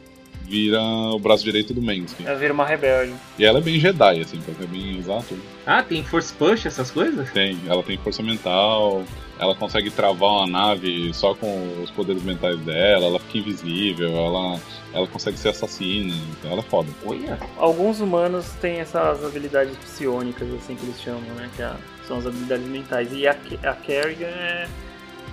[0.42, 2.20] vira o braço direito do Mengsk.
[2.24, 3.14] Ela vira uma rebelde.
[3.38, 5.38] E ela é bem Jedi, assim, pra ser bem exato.
[5.64, 7.31] Ah, tem Force Push, essas coisas?
[7.31, 9.05] Tem, ela tem força mental,
[9.40, 14.61] ela consegue travar uma nave só com os poderes mentais dela, ela fica invisível, ela,
[14.92, 16.88] ela consegue ser assassina, então ela é foda.
[17.05, 17.38] Olha.
[17.57, 21.48] Alguns humanos têm essas habilidades psionicas, assim que eles chamam, né?
[21.57, 21.72] Que é-
[22.07, 23.09] são as habilidades mentais.
[23.12, 24.68] E a, a Kerrigan é.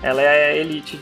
[0.04, 1.00] Ela é a elite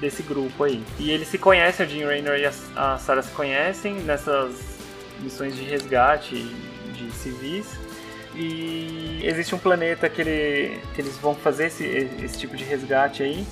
[0.00, 0.82] desse grupo aí.
[0.98, 4.78] E eles se conhecem, o Jim Raynor e a, a Sarah se conhecem nessas
[5.20, 6.36] missões de resgate
[6.94, 7.78] de civis.
[8.40, 13.22] E existe um planeta que, ele, que eles vão fazer esse, esse tipo de resgate
[13.22, 13.44] aí,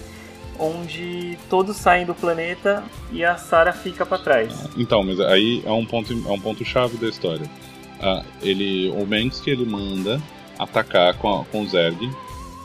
[0.58, 4.68] onde todos saem do planeta e a Sarah fica pra trás.
[4.76, 7.48] Então, mas aí é um ponto, é um ponto chave da história.
[8.00, 10.20] Ah, ele, o Mengsk ele manda
[10.58, 12.10] atacar com, a, com o Zerg,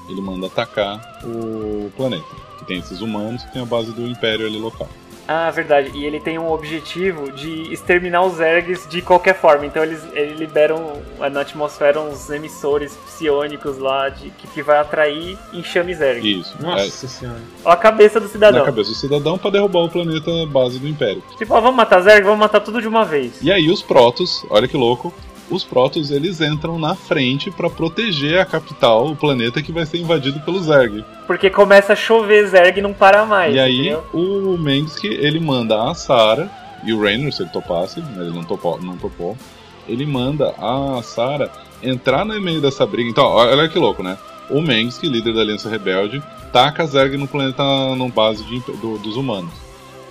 [0.10, 2.44] ele manda atacar o planeta.
[2.60, 4.90] Que tem esses humanos que tem a base do Império ali local.
[5.28, 5.90] Ah, verdade.
[5.96, 9.66] E ele tem um objetivo de exterminar os Zergs de qualquer forma.
[9.66, 15.38] Então eles, eles liberam na atmosfera uns emissores psionicos lá de, que, que vai atrair
[15.54, 16.40] enxame Zerg.
[16.40, 16.56] Isso.
[16.62, 17.40] Nossa senhora.
[17.64, 18.60] Ó a cabeça do É, cidadão.
[18.60, 21.24] na cabeça do cidadão para derrubar o planeta base do Império.
[21.38, 23.42] Tipo, ó, vamos matar Zerg, vamos matar tudo de uma vez.
[23.42, 25.14] E aí os Protoss, olha que louco,
[25.50, 29.98] os Protoss eles entram na frente para proteger a capital, o planeta que vai ser
[30.00, 31.04] invadido pelos Zerg.
[31.28, 33.54] Porque começa a chover Zerg e não para mais.
[33.56, 34.04] e aí entendeu?
[34.14, 36.50] o Mengsk ele manda a Sarah
[36.86, 39.38] e o Raynor, se ele topasse, ele não topou, não topou,
[39.88, 41.50] ele manda a Sarah
[41.82, 43.10] entrar no meio dessa briga.
[43.10, 44.18] Então, olha que louco, né?
[44.50, 47.64] O Mengsk, líder da Aliança Rebelde, taca Zerg no planeta
[47.96, 49.52] no base de- do- dos humanos.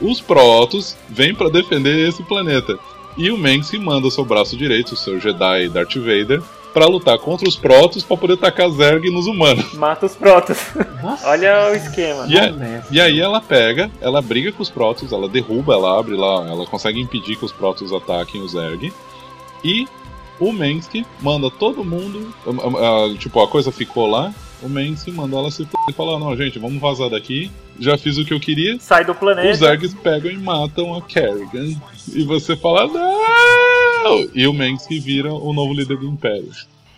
[0.01, 2.77] Os Protoss vêm para defender esse planeta.
[3.17, 7.19] E o Mengsk manda o seu braço direito, o seu Jedi Darth Vader, para lutar
[7.19, 9.73] contra os Protoss para poder tacar Zerg nos humanos.
[9.77, 10.59] Mata os Protoss.
[11.25, 12.27] Olha o esquema.
[12.27, 12.95] E, Honesto.
[12.95, 16.65] e aí ela pega, ela briga com os Protoss, ela derruba, ela abre lá, ela
[16.67, 18.91] consegue impedir que os Protoss ataquem o Zerg.
[19.63, 19.87] E
[20.41, 22.33] o Mengsk manda todo mundo,
[23.19, 26.59] tipo, a coisa ficou lá, o Mengsk mandou ela se f- e falar, não, gente,
[26.59, 28.79] vamos vazar daqui, já fiz o que eu queria.
[28.81, 29.51] Sai do planeta.
[29.51, 31.75] Os Zergs pegam e matam a Kerrigan.
[32.13, 34.29] E você fala, não!
[34.35, 36.51] E o Mengsk vira o novo líder do Império.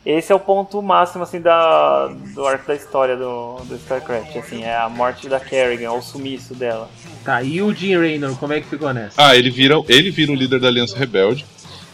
[0.05, 4.63] Esse é o ponto máximo assim da do arco da história do, do StarCraft, assim,
[4.63, 6.91] é a morte da Kerrigan, o sumiço dela.
[7.25, 9.15] Tá, e o Jim Raynor, como é que ficou nessa?
[9.17, 11.47] Ah, ele vira, ele vira o líder da Aliança Rebelde.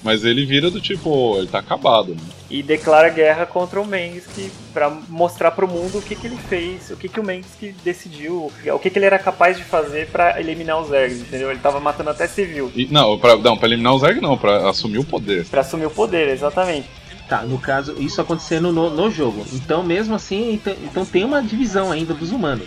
[0.02, 2.20] Mas ele vira do tipo, ele tá acabado, né?
[2.50, 6.90] E declara guerra contra o Mengsk pra mostrar pro mundo o que, que ele fez,
[6.90, 10.40] o que, que o Mengsk decidiu, o que, que ele era capaz de fazer pra
[10.40, 11.50] eliminar os Zergs, entendeu?
[11.50, 12.72] Ele tava matando até civil.
[12.74, 15.44] E, não, pra, não, pra eliminar o Zerg não, pra assumir o poder.
[15.46, 16.88] Pra assumir o poder, exatamente.
[17.28, 19.44] Tá, no caso, isso acontecendo no, no jogo.
[19.52, 22.66] Então, mesmo assim, então, então tem uma divisão ainda dos humanos.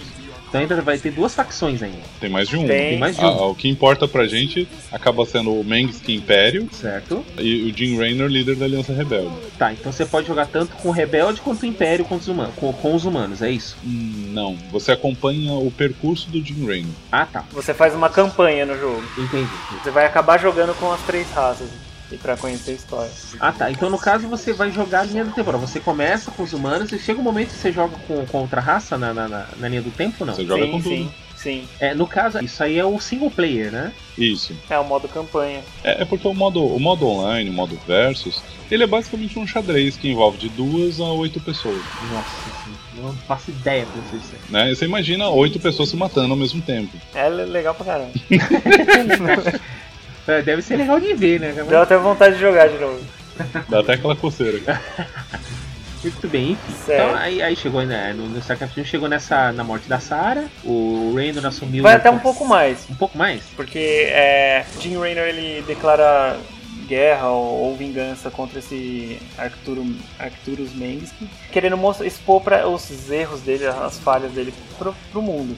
[0.54, 1.98] Então ainda vai ter duas facções ainda.
[2.20, 2.68] Tem mais de um.
[2.68, 2.90] Tem.
[2.92, 3.50] Tem mais de Ah, um.
[3.50, 7.26] o que importa pra gente acaba sendo o Mengsk Império Certo?
[7.40, 9.34] e o Jim Raynor, líder da Aliança Rebelde.
[9.58, 12.54] Tá, então você pode jogar tanto com o Rebelde quanto o Império com os humanos,
[12.56, 13.76] com, com os humanos, é isso?
[13.84, 16.92] Hum, não, você acompanha o percurso do Jim Raynor.
[17.12, 17.44] Ah, tá.
[17.52, 19.04] Você faz uma campanha no jogo.
[19.18, 19.50] Entendi.
[19.84, 21.68] Você vai acabar jogando com as três raças.
[22.14, 23.12] E pra conhecer a história.
[23.40, 23.72] Ah, tá.
[23.72, 25.52] Então, no caso, você vai jogar a linha do tempo.
[25.58, 28.62] Você começa com os humanos e chega um momento que você joga com, com outra
[28.62, 30.36] raça na, na, na- na linha do tempo ou não?
[30.36, 30.90] Você joga sim, com tudo.
[30.96, 31.68] sim, sim.
[31.80, 33.92] É, no caso, isso aí é o single player, né?
[34.18, 34.56] Isso.
[34.70, 35.62] É o modo campanha.
[35.84, 39.48] É, é porque o modo, o modo online, o modo versus, ele é basicamente um
[39.48, 41.82] xadrez que envolve de duas a oito pessoas.
[42.12, 42.30] Nossa,
[42.64, 43.02] sim.
[43.02, 44.40] não faço ideia pra você dizer.
[44.50, 44.74] Né?
[44.74, 46.96] Você imagina oito pessoas se matando ao mesmo tempo.
[47.16, 48.12] É le- legal pra caramba.
[50.28, 51.54] É, deve ser legal de ver, né?
[51.68, 53.02] Deu até vontade de jogar de novo.
[53.68, 54.60] Dá até aquela coceira.
[56.04, 56.74] Muito bem, enfim.
[56.86, 57.02] Certo.
[57.02, 60.46] Então aí, aí chegou né, no, no StarCraft 1 chegou nessa na morte da Sarah,
[60.64, 61.82] o Raynor assumiu.
[61.82, 62.86] Vai até um pouco mais.
[62.90, 63.42] Um pouco mais?
[63.56, 66.38] Porque é, Jim Raynor ele declara
[66.84, 69.86] guerra ou, ou vingança contra esse Arcturo,
[70.20, 71.16] Arcturus Mengsk,
[71.52, 75.56] querendo mostrar, expor pra, os erros dele, as falhas dele pro, pro mundo,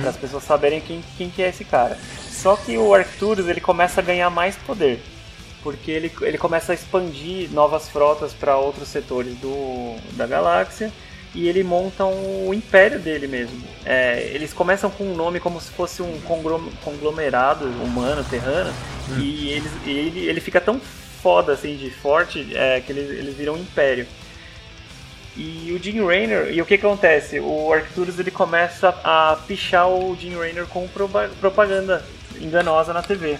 [0.00, 1.98] para as pessoas saberem quem, quem que é esse cara.
[2.30, 5.02] Só que o Arcturus ele começa a ganhar mais poder,
[5.62, 10.92] porque ele, ele começa a expandir novas frotas para outros setores do, da galáxia
[11.38, 13.62] e ele monta um, o império dele mesmo.
[13.84, 18.72] É, eles começam com um nome como se fosse um conglom- conglomerado humano, terrano,
[19.18, 20.80] e eles, e ele, ele fica tão
[21.22, 24.04] foda assim de forte é, que eles, eles viram um império.
[25.36, 27.38] E o Jim Raynor, e o que acontece?
[27.38, 30.88] O Arcturus ele começa a pichar o Jim Raynor com
[31.40, 32.04] propaganda
[32.40, 33.38] enganosa na TV.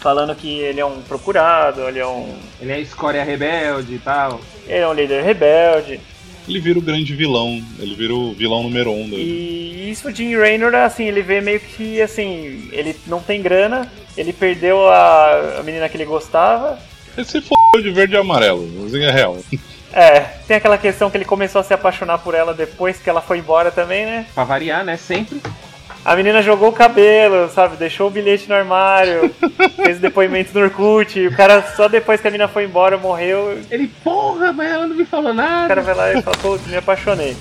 [0.00, 4.40] Falando que ele é um procurado, ele é um, Ele é escória rebelde e tal.
[4.66, 6.00] ele é um líder rebelde.
[6.46, 9.22] Ele vira o grande vilão, ele vira o vilão número um dele.
[9.22, 13.90] E isso o Jim Raynor, assim, ele vê meio que assim, ele não tem grana,
[14.16, 16.78] ele perdeu a, a menina que ele gostava.
[17.16, 19.38] Ele se fodeu de verde e amarelo, é real.
[19.96, 23.20] É, tem aquela questão que ele começou a se apaixonar por ela depois que ela
[23.20, 24.26] foi embora também, né?
[24.34, 24.96] Pra variar, né?
[24.96, 25.40] Sempre.
[26.04, 27.76] A menina jogou o cabelo, sabe?
[27.76, 29.34] Deixou o bilhete no armário,
[29.82, 32.98] fez o depoimento no Orkut, e o cara só depois que a menina foi embora
[32.98, 35.80] morreu, Ele, porra, mas ela não me falou o cara nada.
[35.82, 37.34] vai lá e fala, pô, me apaixonei.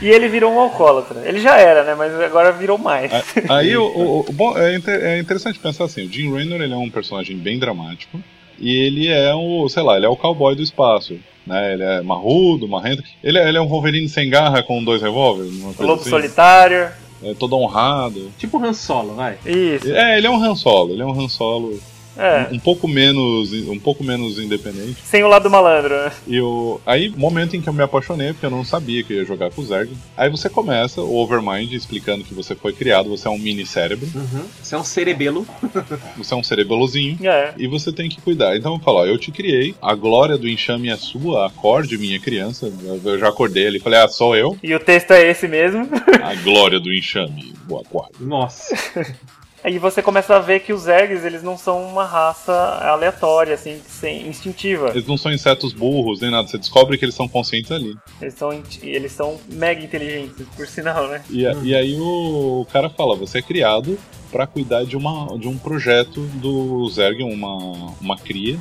[0.00, 1.22] E ele virou um alcoólatra.
[1.24, 1.94] Ele já era, né?
[1.96, 3.12] Mas agora virou mais.
[3.48, 6.74] Aí o, o- o- bom, é, inter- é interessante pensar assim, o Jim Raynor ele
[6.74, 8.20] é um personagem bem dramático
[8.58, 11.16] e ele é o, sei lá, ele é o cowboy do espaço.
[11.46, 13.02] Né, ele é marrudo, marrento.
[13.22, 15.52] Ele é, ele é um Wolverine sem garra com dois revólveres.
[15.78, 16.10] Lobo assim.
[16.10, 16.88] solitário.
[17.22, 18.30] É todo honrado.
[18.38, 19.38] Tipo Han Solo, vai.
[19.46, 19.92] Isso.
[19.92, 20.92] É, ele é um Han Solo.
[20.92, 21.78] Ele é um Han Solo
[22.16, 22.48] É.
[22.52, 24.96] um pouco menos, um pouco menos independente.
[25.04, 26.12] Sem o lado malandro, né?
[26.26, 29.18] E eu, aí, momento em que eu me apaixonei, porque eu não sabia que eu
[29.18, 29.90] ia jogar com o Zerg.
[30.16, 34.08] Aí você começa o Overmind explicando que você foi criado, você é um mini cérebro,
[34.14, 34.44] Uhum.
[34.62, 35.46] Você é um cerebelo.
[36.16, 37.18] você é um cerebelozinho.
[37.26, 37.54] É.
[37.56, 38.56] E você tem que cuidar.
[38.56, 42.18] Então eu falo, ó, eu te criei, a glória do enxame é sua, acorde minha
[42.20, 42.72] criança.
[42.84, 44.56] Eu- Eu já acordei ali, falei, ah, sou eu.
[44.62, 45.88] E o texto é esse mesmo.
[46.22, 48.14] A glória do enxame, o aquário.
[48.20, 48.74] Nossa.
[49.64, 53.80] Aí você começa a ver que os Zergs, eles não são uma raça aleatória, assim,
[53.88, 54.88] sem, instintiva.
[54.90, 57.94] Eles não são insetos burros nem nada, você descobre que eles são conscientes ali.
[58.20, 61.22] Eles são, eles são mega inteligentes, por sinal, né?
[61.30, 63.96] E, a- e aí o cara fala, você é criado
[64.32, 68.58] para cuidar de, uma, de um projeto do Zerg, uma, uma cria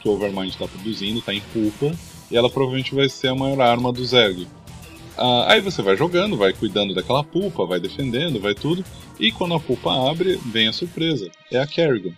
[0.00, 1.92] que o Overmind está produzindo, está em pupa,
[2.30, 4.48] e ela provavelmente vai ser a maior arma do Zerg.
[5.22, 8.82] Ah, aí você vai jogando, vai cuidando daquela pupa, vai defendendo, vai tudo,
[9.18, 11.30] e quando a pupa abre, vem a surpresa.
[11.52, 12.14] É a Kerrigan.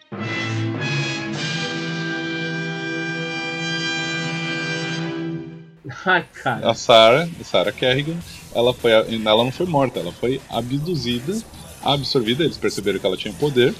[6.06, 6.70] Ai, cara.
[6.70, 8.16] A Sarah, a Sarah Kerrigan,
[8.54, 11.36] ela, foi, ela não foi morta, ela foi abduzida,
[11.82, 13.74] absorvida, eles perceberam que ela tinha poder,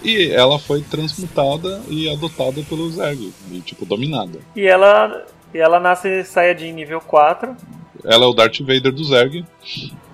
[0.00, 4.38] e ela foi transmutada e adotada pelo Zerg, e tipo, dominada.
[4.54, 7.56] E ela, e ela nasce Saiyajin nível 4.
[8.04, 9.44] Ela é o Darth Vader do Zerg,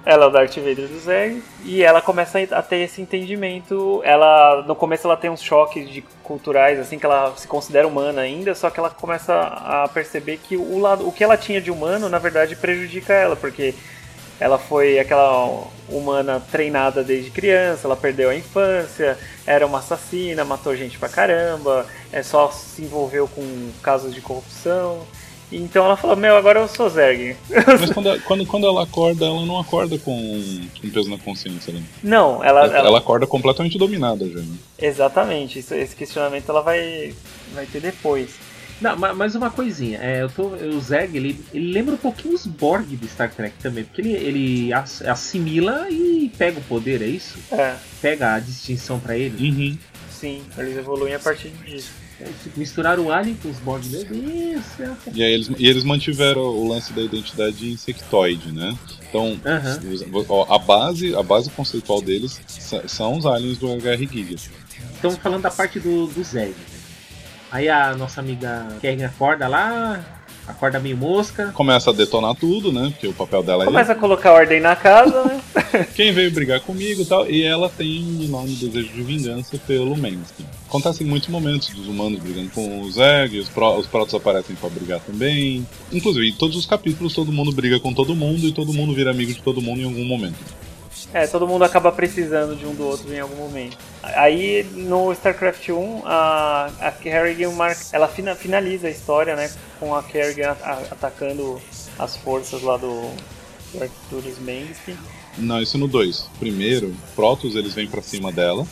[0.05, 1.43] Ela é o Darth Vader do Zerg.
[1.65, 4.01] E ela começa a ter esse entendimento.
[4.05, 8.23] Ela, no começo, ela tem uns choques de culturais, assim, que ela se considera humana
[8.23, 8.55] ainda.
[8.55, 12.09] Só que ela começa a perceber que o, lado, o que ela tinha de humano,
[12.09, 13.37] na verdade, prejudica ela.
[13.37, 13.75] Porque
[14.41, 20.75] ela foi aquela humana treinada desde criança, ela perdeu a infância, era uma assassina, matou
[20.75, 25.07] gente pra caramba, é só se envolveu com casos de corrupção.
[25.53, 27.37] Então ela falou, meu, agora eu sou Zerg.
[27.81, 31.83] Mas quando, quando, quando ela acorda, ela não acorda com, com peso na consciência, né?
[32.03, 34.55] Não, ela, Ela, ela acorda completamente dominada já, né?
[34.79, 37.15] Exatamente, isso- esse questionamento ela vai,
[37.53, 38.31] vai ter depois.
[38.81, 42.35] Não, ma- mas uma coisinha, é, eu tô, o Zerg, ele, ele lembra um pouquinho
[42.35, 47.03] os Borg de Star Trek também, porque ele, ele ass- assimila e pega o poder,
[47.03, 47.37] é isso?
[47.53, 49.51] É, Pega a distinção pra ele.
[49.51, 49.79] Uhum.
[50.11, 51.91] sim, eles evoluem a partir disso.
[52.21, 54.97] É, tipo, Misturaram o Alien com os Borg, meu Deus do céu.
[55.15, 58.77] E, aí eles, e eles mantiveram o lance da identidade insectoide, né?
[59.09, 59.41] Então,
[59.91, 62.41] os- ó, a, base, a base conceitual deles
[62.87, 64.37] são os aliens do HR Giga.
[64.95, 66.55] Estamos falando da parte do, do né?
[67.51, 70.20] Aí a nossa amiga Kerrigan acorda lá,
[70.51, 71.51] acorda meio mosca.
[71.53, 72.91] Começa a detonar tudo, né?
[72.91, 75.41] Porque o papel dela é Começa a colocar ordem na casa, né?
[75.95, 77.29] quem veio brigar comigo e tal.
[77.29, 80.45] E ela tem um enorme desejo de vingança pelo Mensky.
[80.69, 84.69] Acontecem muitos momentos dos humanos brigando com os Zerg, os, Pro, os Protoss aparecem pra
[84.69, 85.67] brigar também.
[85.93, 89.11] Inclusive, em todos os capítulos todo mundo briga com todo mundo e todo mundo vira
[89.11, 90.39] amigo de todo mundo em algum momento.
[91.13, 93.77] É, todo mundo acaba precisando de um do outro em algum momento.
[94.03, 97.53] Aí no StarCraft 1, a, a Kerrigan
[97.93, 99.51] ela fina- finaliza a história, né?
[99.79, 100.57] Com a Kerrigan
[100.91, 101.61] atacando
[101.99, 103.11] as forças lá do,
[103.73, 104.97] do Arcturus Mengsk.
[105.39, 106.29] Não, isso no 2.
[106.39, 108.67] Primeiro, Protoss eles vêm pra cima dela.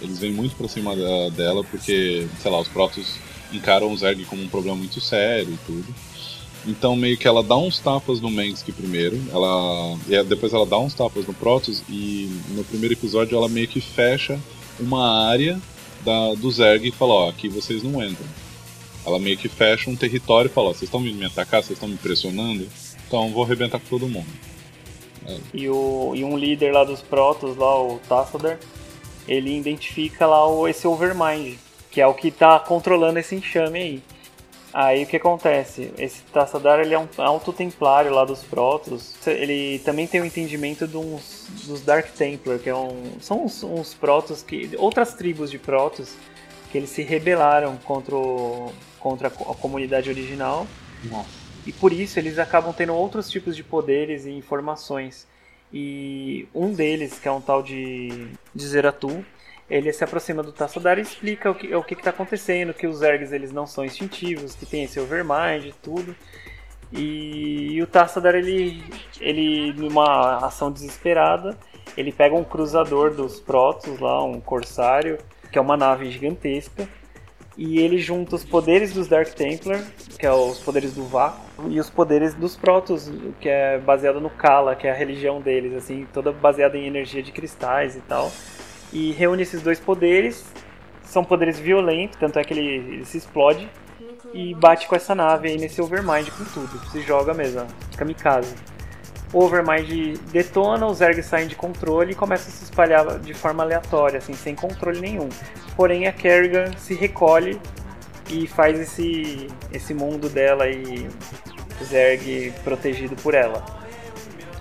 [0.00, 3.16] Eles vêm muito pra cima da- dela porque, sei lá, os Protoss
[3.52, 5.94] encaram o Zerg como um problema muito sério e tudo.
[6.66, 10.78] Então meio que ela dá uns tapas no Mengsk primeiro, ela e depois ela dá
[10.78, 14.38] uns tapas no Protoss e no primeiro episódio ela meio que fecha
[14.78, 15.60] uma área
[16.04, 18.26] da, do Zerg e fala, ó, aqui vocês não entram.
[19.04, 21.88] Ela meio que fecha um território e fala, ó, vocês estão me atacar, vocês estão
[21.88, 22.68] me pressionando,
[23.06, 24.28] então vou arrebentar com todo mundo.
[25.54, 28.58] E, o, e um líder lá dos Protoss, lá, o Tassadar,
[29.26, 31.56] ele identifica lá o, esse Overmind,
[31.90, 34.02] que é o que tá controlando esse enxame aí.
[34.74, 35.92] Aí o que acontece?
[35.98, 39.14] Esse Tassadar ele é um alto templário lá dos Protoss.
[39.26, 43.62] Ele também tem o entendimento de uns, dos Dark Templar, que é um, são uns,
[43.62, 44.70] uns Protoss que.
[44.78, 46.16] outras tribos de Protoss
[46.70, 50.66] que eles se rebelaram contra, o- contra a co- a comunidade original
[51.04, 51.28] Nossa.
[51.66, 55.26] e por isso eles acabam tendo outros tipos de poderes e informações.
[55.70, 59.22] E um deles, que é um tal de, de Zeratul,
[59.68, 62.98] ele se aproxima do Tassadar e explica o que o que está acontecendo, que os
[62.98, 66.14] Zergs eles não são instintivos, que tem esse Overmind e tudo.
[66.92, 68.84] E, e o Tassadar, ele,
[69.18, 71.56] ele, numa ação desesperada,
[71.96, 75.18] ele pega um cruzador dos Protoss lá, um Corsário,
[75.50, 76.86] que é uma nave gigantesca,
[77.56, 79.82] e ele junta os poderes dos Dark Templar,
[80.18, 83.10] que é os poderes do vácuo, e os poderes dos Protoss,
[83.40, 87.22] que é baseado no Kala, que é a religião deles, assim, toda baseada em energia
[87.22, 88.30] de cristais e tal.
[88.92, 90.44] E reúne esses dois poderes,
[91.04, 93.68] são poderes violentos, tanto é que ele, ele se explode
[94.34, 97.66] e bate com essa nave aí nesse Overmind com tudo, se joga mesmo,
[97.96, 98.54] kamikaze.
[99.32, 103.62] O Overmind detona, os Zergs saem de controle e começam a se espalhar de forma
[103.62, 105.28] aleatória, assim, sem controle nenhum.
[105.74, 107.58] Porém, a Kerrigan se recolhe
[108.28, 111.08] e faz esse, esse mundo dela aí,
[111.82, 113.81] Zerg protegido por ela.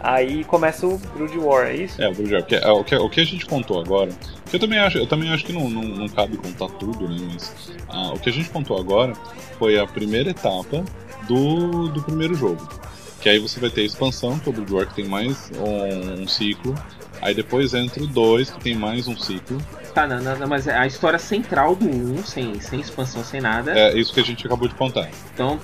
[0.03, 2.01] Aí começa o Brood War, é isso?
[2.01, 4.09] É, o Brujo, que, é, o, que, o que a gente contou agora,
[4.49, 7.17] que eu também acho, eu também acho que não, não, não cabe contar tudo, né?
[7.31, 9.13] Mas ah, o que a gente contou agora
[9.59, 10.83] foi a primeira etapa
[11.27, 12.67] do, do primeiro jogo.
[13.21, 15.51] Que aí você vai ter a expansão, que é o Brood War, que tem mais
[15.55, 16.73] um, um ciclo.
[17.21, 19.61] Aí depois entra o 2, que tem mais um ciclo.
[19.93, 23.77] Tá, não, não, não, mas a história central do 1, sem, sem expansão, sem nada.
[23.77, 25.09] É isso que a gente acabou de contar.
[25.31, 25.59] Então,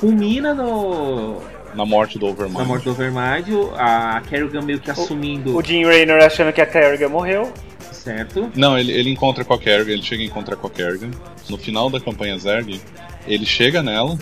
[0.00, 1.42] culmina no,
[1.74, 2.58] Na morte do Overmind.
[2.58, 6.66] na morte do Overmind, a Kerrigan meio que assumindo, O Jim Raynor achando que a
[6.66, 7.52] Kerrigan morreu.
[7.92, 8.50] certo?
[8.54, 11.10] Não, ele, ele encontra com a Kerrigan, ele chega a encontrar com a Kerrigan.
[11.48, 12.80] No final da campanha Zerg,
[13.26, 14.18] ele chega nela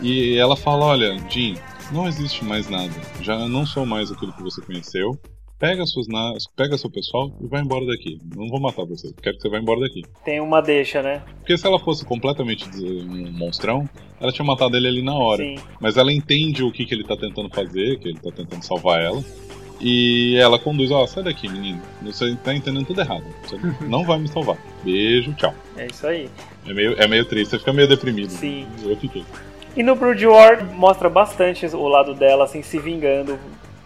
[0.00, 1.56] e ela fala, olha, Jim,
[1.90, 2.92] não existe mais nada.
[3.20, 5.18] Já não sou mais aquilo que você conheceu.
[5.58, 8.16] Pega suas naves, pega seu pessoal e vai embora daqui.
[8.36, 10.02] Não vou matar você, quero que você vá embora daqui.
[10.24, 11.20] Tem uma deixa, né?
[11.38, 13.88] Porque se ela fosse completamente um monstrão,
[14.20, 15.42] ela tinha matado ele ali na hora.
[15.42, 15.56] Sim.
[15.80, 19.02] Mas ela entende o que, que ele tá tentando fazer, que ele tá tentando salvar
[19.02, 19.20] ela.
[19.80, 21.82] E ela conduz, ó, sai daqui, menino.
[22.02, 23.24] Você tá entendendo tudo errado.
[23.42, 24.58] Você não vai me salvar.
[24.84, 25.54] Beijo, tchau.
[25.76, 26.30] É isso aí.
[26.68, 28.30] É meio, é meio triste, você fica meio deprimido.
[28.30, 28.64] Sim.
[28.84, 29.24] Eu fiquei.
[29.76, 33.38] E no Brood War mostra bastante o lado dela, assim, se vingando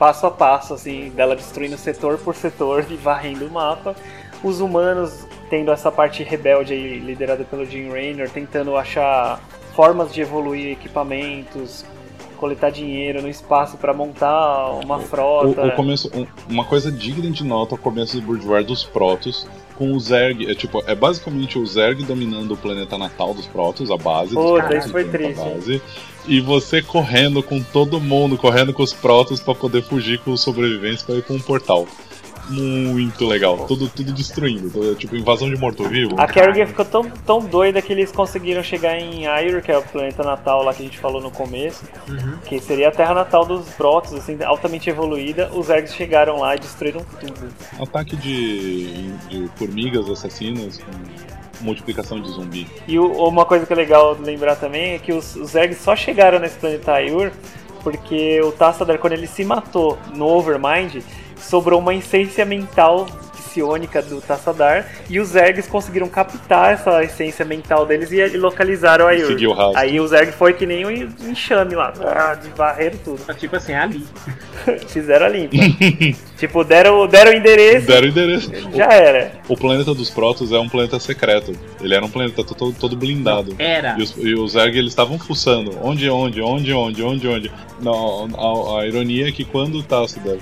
[0.02, 3.94] passo a passo, assim, dela destruindo setor por setor e varrendo o mapa.
[4.42, 9.38] Os humanos tendo essa parte rebelde aí, liderada pelo Jim Raynor, tentando achar
[9.76, 11.84] formas de evoluir equipamentos,
[12.36, 15.62] coletar dinheiro no espaço para montar uma frota.
[15.62, 18.82] O, o começo, um- uma coisa digna de nota é o começo do War dos
[18.82, 23.46] Protoss, com o Zerg, é tipo, é basicamente o Zerg dominando o planeta natal dos
[23.46, 25.40] Protoss, a base Puta, isso foi triste.
[25.40, 25.82] base,
[26.26, 30.40] e você correndo com todo mundo, correndo com os Protoss pra poder fugir com os
[30.40, 31.86] sobreviventes pra ir pra um portal.
[32.48, 36.16] Muito legal, tudo, tudo destruindo, tudo- tipo invasão de morto-vivo.
[36.20, 39.82] A Kerrigan ficou tão, tão doida que eles conseguiram chegar em Aiur, que é o
[39.82, 42.36] planeta natal lá que a gente falou no começo, Uhum.
[42.44, 45.50] que seria a terra natal dos Protoss, assim, altamente evoluída.
[45.54, 47.48] Os Zergs chegaram lá e destruíram tudo.
[47.80, 52.66] Ataque de, de formigas assassinas com multiplicação de zumbi.
[52.88, 55.94] E o- uma coisa que é legal lembrar também é que os, os Zergs só
[55.94, 57.30] chegaram nesse planeta Aiur
[57.84, 61.02] porque o Tassadar, quando ele se matou no Overmind,
[61.42, 63.06] sobrou uma essência mental
[63.52, 69.06] psionica do Tassadar e os Zergs conseguiram captar essa essência mental deles e, e localizaram
[69.06, 69.26] Aiur.
[69.26, 69.76] Seguiu o.
[69.76, 73.20] Aí o Zerg foi que nem um enxame lá, ah, varreram tudo.
[73.34, 74.06] Tipo assim, ali.
[74.88, 75.56] Fizeram a limpa.
[76.38, 78.50] tipo, deram, deram o endereço, Deram o endereço.
[78.74, 79.32] já era.
[79.48, 81.52] O planeta dos Protoss é um planeta secreto.
[81.80, 83.54] Ele era um planeta todo, todo blindado.
[83.58, 83.96] Era.
[83.98, 85.76] E os, e os Zerg eles estavam fuçando.
[85.82, 87.52] Onde, onde, onde, onde, onde, onde.
[87.80, 90.38] Não, a, a ironia é que quando o Tassadar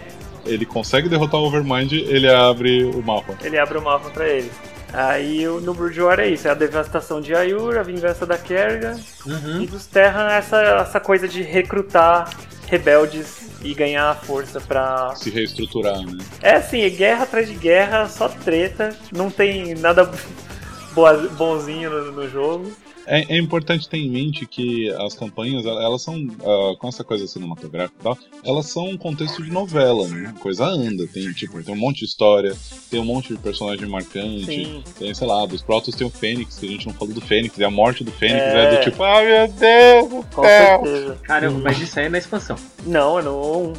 [0.47, 3.35] ele consegue derrotar o Overmind, ele abre o mapa.
[3.43, 4.53] Ele abre o mapa pra eles.
[4.93, 9.63] Aí no War é isso, é a devastação de Ayur, a vingança da Kerrigan Uhum.
[9.63, 12.29] e dos Terran essa, essa coisa de recrutar
[12.67, 15.15] rebeldes e ganhar força pra...
[15.15, 16.19] Se reestruturar, né?
[16.43, 20.11] É assim, é guerra atrás de guerra, só treta, não tem nada
[21.37, 22.73] bonzinho no, no jogo.
[23.13, 27.03] É, é importante ter em mente que as campanhas, el- elas são, ah, com essa
[27.03, 30.33] coisa cinematográfica e tal, elas são um contexto de novela, né?
[30.37, 32.55] A coisa anda, tem, tipo, tem um monte de história,
[32.89, 34.85] tem um monte de personagem marcante, Sim.
[34.97, 37.59] tem, sei lá, dos Protoss tem o Fênix, que a gente não falou do Fênix,
[37.59, 38.65] e a morte do Fênix É.
[38.75, 40.83] é, do tipo, ah meu Deus do Com céu!
[40.85, 41.19] certeza.
[41.25, 42.55] Caramba, mas isso aí é na expansão.
[42.87, 43.73] Não, é no 1.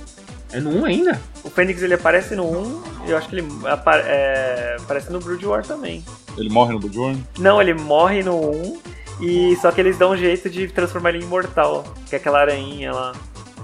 [0.53, 1.21] É no 1 ainda?
[1.45, 5.19] O Fênix ele aparece no 1 e eu acho que ele apa- é, aparece no
[5.21, 6.03] Brood War também.
[6.38, 7.23] Ele morre no Bloodborne?
[7.39, 8.82] Não, ele morre no 1
[9.22, 12.39] e só que eles dão um jeito de transformar ele em imortal, que é aquela
[12.39, 13.13] aranha lá.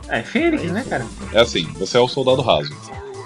[0.09, 1.05] É Fênix, né, cara?
[1.33, 2.73] É assim, você é o soldado raso.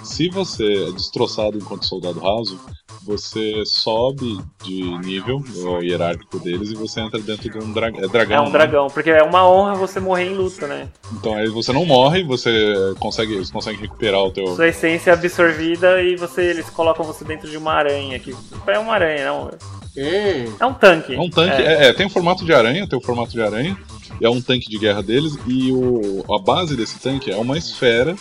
[0.02, 2.58] Se você é destroçado enquanto soldado raso,
[3.04, 8.08] você sobe de nível, o hierárquico deles, e você entra dentro de um dra é
[8.08, 8.36] dragão.
[8.36, 8.50] É um né?
[8.50, 10.88] dragão, porque é uma honra você morrer em luta, né?
[11.12, 14.46] Então aí você não morre, você consegue, eles conseguem recuperar o teu.
[14.54, 18.34] Sua essência é absorvida e você eles colocam você dentro de uma aranha que
[18.66, 19.50] é uma aranha, não.
[19.96, 20.44] É.
[20.58, 21.14] É um tanque.
[21.14, 23.76] É um tanque, é, é, tem o formato de aranha, tem o formato de aranha,
[24.22, 28.14] é um tanque de guerra deles, e o, a base desse tanque é uma esfera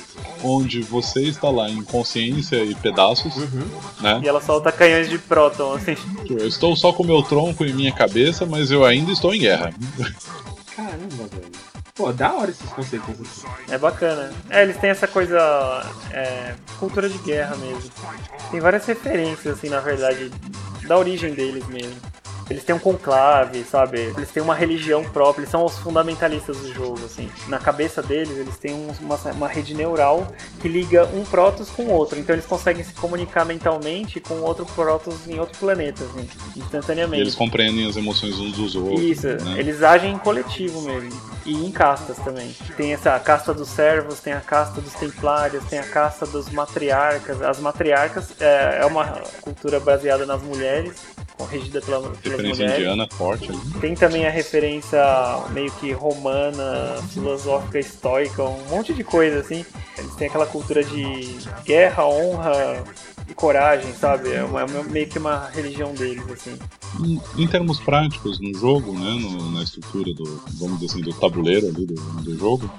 [0.43, 3.33] onde você está lá em consciência e pedaços,
[4.01, 4.19] né?
[4.23, 5.95] E ela solta canhões de próton, assim.
[6.29, 9.73] Eu estou só com meu tronco e minha cabeça, mas eu ainda estou em guerra.
[10.75, 11.71] Caramba, velho.
[11.93, 13.47] Pô, da hora esses conceitos assim.
[13.69, 14.31] É bacana.
[14.49, 15.37] É, eles têm essa coisa.
[16.11, 17.91] é, cultura de guerra mesmo.
[18.49, 20.31] Tem várias referências, assim, na verdade,
[20.87, 21.95] da origem deles mesmo.
[22.51, 23.99] Eles têm um conclave, sabe?
[23.99, 27.29] Eles têm uma religião própria, eles são os fundamentalistas do jogo, assim.
[27.47, 30.27] Na cabeça deles, eles têm um- uma, uma rede neural
[30.61, 32.19] que liga um Protoss com o outro.
[32.19, 37.21] Então eles conseguem se comunicar mentalmente com outro Protoss em outro planeta, assim, E instantaneamente.
[37.21, 39.01] eles compreendem as emoções uns dos outros.
[39.01, 39.59] Isso, né?
[39.59, 41.31] eles agem em coletivo mesmo.
[41.45, 42.55] E em castas também.
[42.77, 47.41] Tem essa casta dos servos, tem a casta dos templários, tem a casta dos matriarcas.
[47.41, 49.05] As matriarcas é, é uma
[49.41, 50.93] cultura baseada nas mulheres,
[51.45, 52.77] regida pela, pelas Referência mulheres.
[52.79, 53.59] indiana forte ali.
[53.79, 54.99] Tem também a referência
[55.51, 59.65] meio que romana, filosófica, estoica, um monte de coisa assim.
[59.97, 62.83] Eles têm aquela cultura de guerra, honra
[63.33, 64.31] coragem, sabe?
[64.31, 66.57] É, uma- é meio que uma religião deles, assim.
[67.37, 71.67] Em, termos práticos, no jogo, né, no- na estrutura do, vamos dizer assim, do tabuleiro
[71.67, 72.69] ali do, do jogo,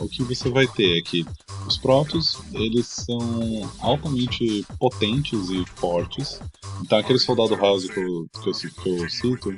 [0.00, 1.24] o que você vai ter é que
[1.66, 3.18] os protos, eles são
[3.80, 6.40] altamente potentes e fortes.
[6.82, 9.54] Então aquele soldado raso que eu, que eu, que eu cito,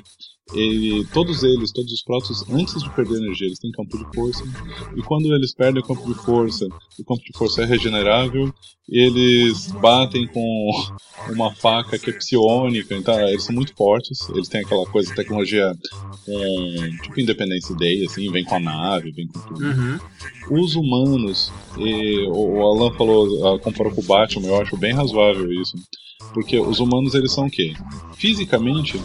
[0.53, 4.43] ele, todos eles, todos os protos, antes de perder energia, eles têm campo de força.
[4.95, 6.67] E quando eles perdem o campo de força,
[6.99, 8.53] o campo de força é regenerável,
[8.89, 10.71] eles batem com
[11.31, 15.73] uma faca que é psionica, então eles são muito fortes, eles têm aquela coisa, tecnologia
[17.01, 19.63] tipo Independence Day, assim, vem com a nave, vem com tudo.
[19.63, 19.99] Uhum.
[20.51, 24.93] Os humanos, e o o Alan falou, ah, comparou com o Batman, eu acho bem
[24.93, 25.75] razoável isso,
[26.33, 27.73] porque os humanos eles são o quê?
[28.15, 29.01] Fisicamente,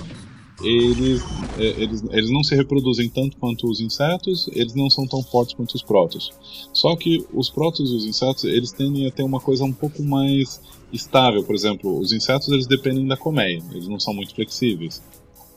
[0.63, 1.23] eles,
[1.59, 5.55] é, eles, eles não se reproduzem tanto quanto os insetos, eles não são tão fortes
[5.55, 6.33] quanto os protos.
[6.73, 10.03] Só que os protos e os insetos, eles tendem a ter uma coisa um pouco
[10.03, 10.61] mais
[10.93, 11.45] estável.
[11.45, 15.03] Por exemplo, os insetos eles dependem da colmeia, eles não são muito flexíveis.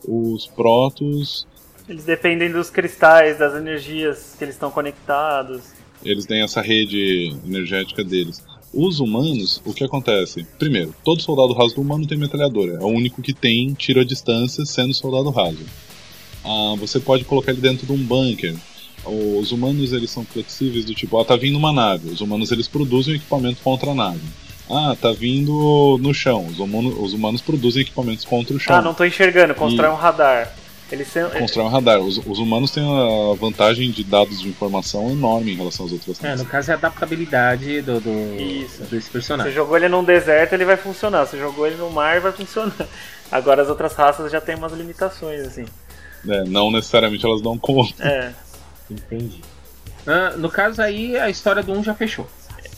[0.06, 1.46] Os protos,
[1.88, 5.62] Eles dependem dos cristais, das energias que eles estão conectados.
[6.04, 8.42] Eles têm essa rede energética deles.
[8.72, 10.46] Os humanos, o que acontece?
[10.58, 12.78] Primeiro, todo soldado raso do humano tem metralhadora.
[12.80, 15.64] É o único que tem tiro à distância sendo soldado raso.
[16.42, 18.54] Ah, você pode colocar ele dentro de um bunker.
[19.04, 22.08] Os humanos eles são flexíveis do tipo, ah, tá vindo uma nave.
[22.08, 24.22] Os humanos eles produzem equipamento contra a nave.
[24.70, 26.46] Ah, tá vindo no chão.
[26.46, 28.74] Os humanos, os humanos produzem equipamentos contra o chão.
[28.74, 30.61] Ah, não tô enxergando, constrói um radar.
[30.92, 31.98] Eles são, Constrói um radar.
[32.00, 36.22] Os, os humanos têm a vantagem de dados de informação enorme em relação às outras
[36.22, 36.44] É, raças.
[36.44, 38.82] no caso é a adaptabilidade do, do, Isso.
[38.82, 39.52] desse Você personagem.
[39.52, 41.24] jogou ele num deserto, ele vai funcionar.
[41.26, 42.74] Você jogou ele no mar, vai funcionar.
[43.32, 45.64] Agora as outras raças já tem umas limitações, assim.
[46.28, 48.06] É, não necessariamente elas dão conta.
[48.06, 48.32] É.
[48.90, 49.40] Entendi.
[50.06, 52.28] Ah, no caso aí, a história do 1 já fechou.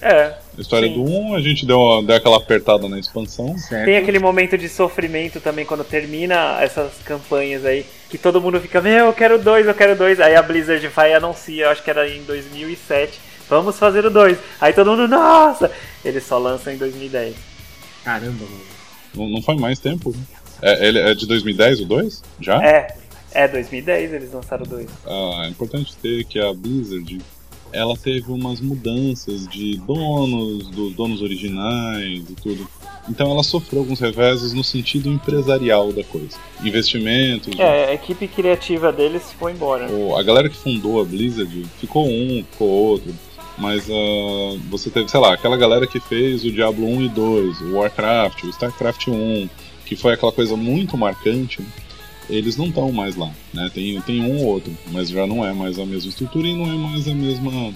[0.05, 0.35] É.
[0.57, 0.95] A história Sim.
[0.95, 3.57] do 1, a gente deu, deu aquela apertada na expansão.
[3.57, 3.87] Certo?
[3.87, 8.83] Tem aquele momento de sofrimento também quando termina essas campanhas aí, que todo mundo fica,
[8.83, 10.21] meu, eu quero dois, eu quero dois.
[10.21, 14.11] Aí a Blizzard vai e anuncia, eu acho que era em 2007, vamos fazer o
[14.11, 14.37] dois.
[14.61, 15.73] Aí todo mundo, nossa!
[16.05, 17.35] Eles só lançam em 2010.
[18.05, 18.61] Caramba, mano.
[19.15, 20.11] Não, não faz mais tempo.
[20.11, 20.23] né?
[20.61, 22.23] É, ele é de 2010 o 2?
[22.41, 22.63] Já?
[22.63, 22.95] É,
[23.33, 24.87] é 2010 eles lançaram o dois.
[25.07, 27.19] Ah, é importante ter que a Blizzard
[27.75, 32.67] ela teve umas mudanças de donos, dos donos originais e tudo.
[33.09, 36.39] Então ela sofreu alguns reveses no sentido empresarial da coisa.
[36.63, 37.59] Investimentos.
[37.59, 39.89] É, a equipe criativa deles foi embora.
[40.17, 43.13] A galera que fundou a Blizzard ficou um, ficou outro.
[43.59, 47.61] Mas ah, você teve, sei lá, aquela galera que fez o Diablo 1 e 2,
[47.61, 49.49] o Warcraft, o Starcraft 1,
[49.87, 51.63] que foi aquela coisa muito marcante,
[52.31, 53.71] eles não estão mais lá, né?
[53.75, 56.67] Tem, tem um ou outro, mas já não é mais a mesma estrutura e não
[56.73, 57.73] é mais a mesma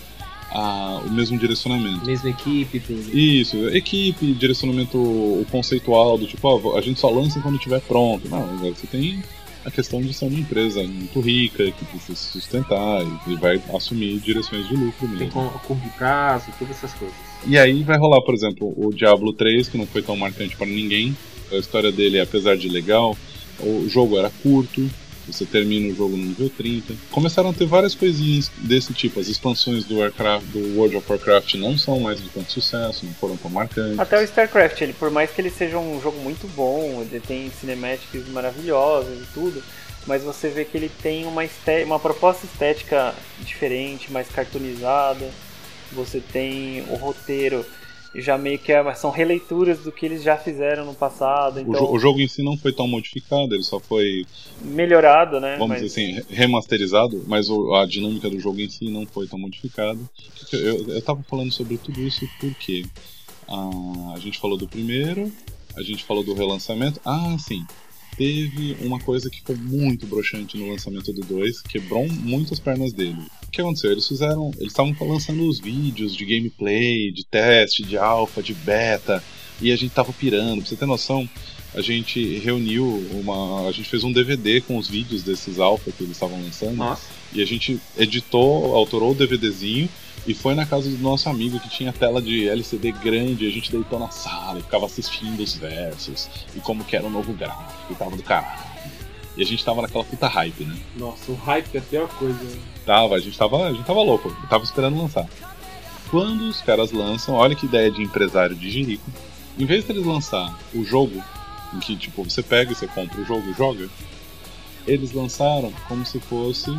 [0.51, 2.07] a- o mesmo direcionamento.
[2.07, 3.17] Mesma equipe, tudo.
[3.17, 8.29] Isso, equipe, direcionamento o conceitual do tipo, ó, a gente só lança quando estiver pronto.
[8.31, 9.23] Não, agora você tem
[9.65, 14.19] a questão de ser uma empresa muito rica, que precisa se sustentar e vai assumir
[14.21, 15.33] direções de lucro Tem mesmo.
[15.33, 17.15] com- curto prazo, todas essas coisas.
[17.47, 20.67] E aí vai rolar, por exemplo, o Diablo 3, que não foi tão marcante para
[20.67, 21.15] ninguém.
[21.53, 23.17] A história dele, apesar de legal,
[23.61, 24.89] o jogo era curto,
[25.27, 26.95] você termina o jogo no nível 30.
[27.11, 29.21] Começaram a ter várias coisinhas desse tipo.
[29.21, 33.13] As expansões do, Warcraft, do World of Warcraft não são mais de tanto sucesso, não
[33.15, 33.99] foram tão marcantes.
[33.99, 37.51] Até o StarCraft, ele, por mais que ele seja um jogo muito bom, ele tem
[37.61, 39.63] cinemáticas maravilhosas e tudo,
[40.07, 45.29] mas você vê que ele tem uma, esté- uma proposta estética diferente, mais cartoonizada.
[45.93, 47.67] Você tem o roteiro
[48.15, 51.75] já meio que é- são releituras do que eles já fizeram no passado, O, então
[51.75, 54.25] jo- o jogo em si não foi tão modificado, ele só foi,
[54.63, 55.53] melhorado, né?
[55.59, 59.07] vamos Mas- dizer assim, re- remasterizado, mas o- a dinâmica do jogo em si não
[59.07, 59.99] foi tão modificada.
[60.53, 62.85] Eu, eu tava falando sobre tudo isso porque
[63.47, 65.31] ah, a gente falou do primeiro,
[65.77, 67.01] a gente falou do relançamento.
[67.05, 67.65] Ah, sim.
[68.19, 72.93] Teve uma coisa que foi muito broxante no lançamento do 2, quebrou muito as pernas
[72.93, 73.23] dele.
[73.47, 73.93] O que aconteceu?
[73.93, 74.51] Eles fizeram.
[74.59, 79.23] Eles estavam lançando os vídeos de gameplay, de teste, de alpha, de beta,
[79.63, 80.59] e a gente tava pirando.
[80.59, 81.29] Pra você ter noção,
[81.73, 83.69] a gente reuniu uma.
[83.69, 86.75] A gente fez um DVD com os vídeos desses alpha que eles estavam lançando.
[86.75, 89.89] Nossa, E a gente editou, autorou o DVDzinho
[90.29, 93.47] e foi na casa do nosso amigo que tinha tela de LCD grande.
[93.47, 97.11] A gente deitou na sala e ficava assistindo os versos e como que era o
[97.11, 98.69] novo gráfico e tava do caralho.
[99.39, 100.79] E a gente tava naquela puta hype, né?
[100.97, 102.59] nossa, o hype é a pior coisa.
[102.85, 105.27] Tava, a gente tava, a gente tava louco, tava esperando lançar.
[106.11, 109.11] Quando os caras lançam, olha que ideia de empresário de jirico.
[109.59, 111.25] Em vez deles lançar o jogo,
[111.73, 113.89] em que tipo, você pega e você compra o jogo e joga,
[114.87, 116.71] eles lançaram como se fosse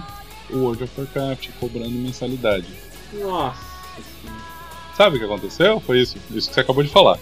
[0.52, 2.89] o World of Warcraft, cobrando mensalidade.
[3.14, 3.62] Nossa
[4.22, 4.50] senhora.
[4.96, 5.80] Sabe o que aconteceu?
[5.80, 7.18] Foi isso, isso que você acabou de falar.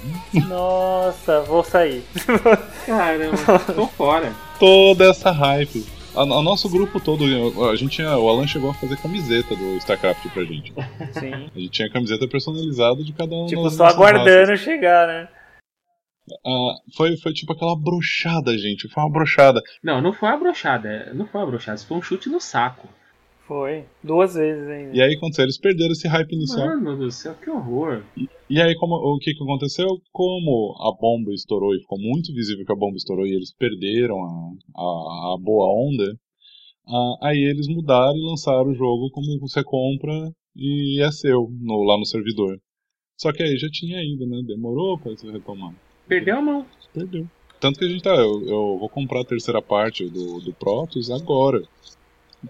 [0.48, 2.04] Nossa, vou sair.
[2.86, 4.34] Caramba, tô fora.
[4.60, 5.86] Toda essa hype.
[6.16, 7.24] A- O nosso grupo todo,
[7.70, 10.74] a gente tinha, o Alan chegou a fazer camiseta do StarCraft pra gente.
[11.12, 11.52] Sim.
[11.56, 14.60] A gente tinha camiseta personalizada de cada um tipo, só aguardando raças.
[14.62, 15.28] chegar, né?
[16.46, 18.90] Ah, foi, foi tipo aquela brochada, gente.
[18.90, 19.62] Foi uma brochada.
[19.84, 21.12] Não, não foi uma brochada.
[21.14, 22.90] Não foi uma brochada, isso foi um chute no saco.
[23.48, 23.86] Foi.
[24.04, 24.96] Duas vezes ainda.
[24.96, 26.68] E aí aconteceu, eles perderam esse hype inicial.
[26.68, 28.04] Mano do céu, que horror.
[28.50, 29.88] E aí como, o que, que aconteceu?
[30.12, 34.18] Como a bomba estourou e ficou muito visível que a bomba estourou e eles perderam
[34.22, 36.04] a, a, a boa onda,
[36.88, 40.12] ah, aí eles mudaram e lançaram o jogo como você compra
[40.56, 42.60] e é seu no- lá no servidor.
[43.18, 44.42] Só que aí já tinha ido, né?
[44.46, 45.74] Demorou pra se retomar.
[46.08, 46.66] Perdeu a mão.
[46.94, 47.26] Perdeu.
[47.60, 48.14] Tanto que a gente tá.
[48.16, 51.62] Eu, eu vou comprar a terceira parte do, do Protoss agora.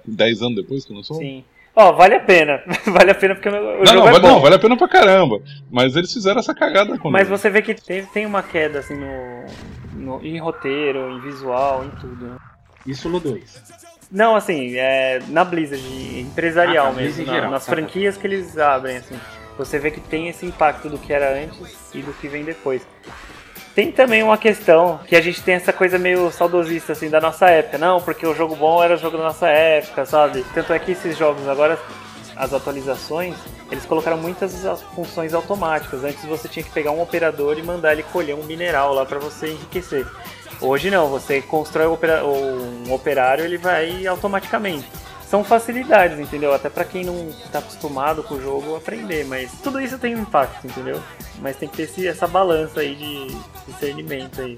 [0.06, 1.18] Dez anos depois que lançou?
[1.18, 1.44] Sim.
[1.76, 2.62] Ó, vale a pena.
[2.88, 4.28] vale a pena porque o Não, jogo não, é vale, bom.
[4.30, 5.40] não, vale a pena pra caramba.
[5.72, 8.96] Mas eles fizeram essa cagada com Mas você vê que tem, tem uma queda assim
[8.96, 9.46] no,
[9.94, 12.26] no- em roteiro, em visual, em tudo.
[12.26, 12.38] Né?
[12.86, 13.78] Isso no 2.
[14.12, 15.84] Não, assim, é, na Blizzard,
[16.20, 17.76] empresarial Ah, tá, mesmo, na- geral, nas tá, tá.
[17.78, 19.16] franquias que eles abrem, assim.
[19.58, 22.88] Você vê que tem esse impacto do que era antes e do que vem depois.
[23.78, 27.46] Tem também uma questão que a gente tem essa coisa meio saudosista, assim, da nossa
[27.46, 27.78] época.
[27.78, 30.44] Não, porque o jogo bom era o jogo da nossa época, sabe?
[30.52, 31.78] Tanto é que esses jogos agora,
[32.36, 33.36] as atualizações,
[33.70, 36.04] eles colocaram muitas as funções automáticas.
[36.04, 39.20] Antes você tinha que pegar um operador e mandar ele colher um mineral lá para
[39.20, 40.08] você enriquecer.
[40.60, 44.88] Hoje não, você constrói um operário, ele vai automaticamente.
[45.30, 46.54] São facilidades, entendeu?
[46.54, 50.22] Até pra quem não tá acostumado com o jogo aprender, mas tudo isso tem um
[50.22, 51.02] impacto, entendeu?
[51.42, 53.36] Mas tem que ter esse- essa balança aí de
[53.68, 54.58] discernimento aí.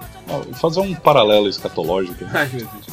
[0.59, 2.23] Fazer um paralelo escatológico.
[2.33, 2.49] Ai.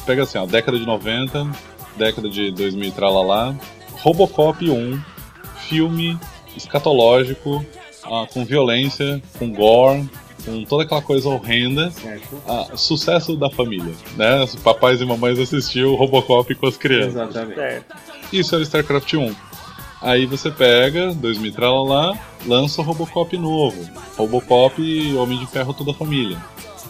[0.07, 1.47] Pega assim, ó, década de 90,
[1.95, 3.55] década de 2000 e tralalá,
[4.01, 4.99] Robocop 1,
[5.67, 6.19] filme
[6.55, 7.63] escatológico,
[8.05, 10.09] ah, com violência, com gore,
[10.47, 12.41] com toda aquela coisa horrenda, Certo.
[12.47, 14.43] ah, sucesso da família, né?
[14.43, 17.15] Os papais e mamães assistiam Robocop com as crianças.
[17.15, 17.55] Exatamente.
[17.55, 17.95] Certo.
[18.31, 19.35] Isso era StarCraft 1.
[20.01, 23.77] Aí você pega, 2000 tralalá, lança o Robocop novo.
[24.17, 24.81] Robocop
[25.15, 26.37] Homem de Ferro toda a família.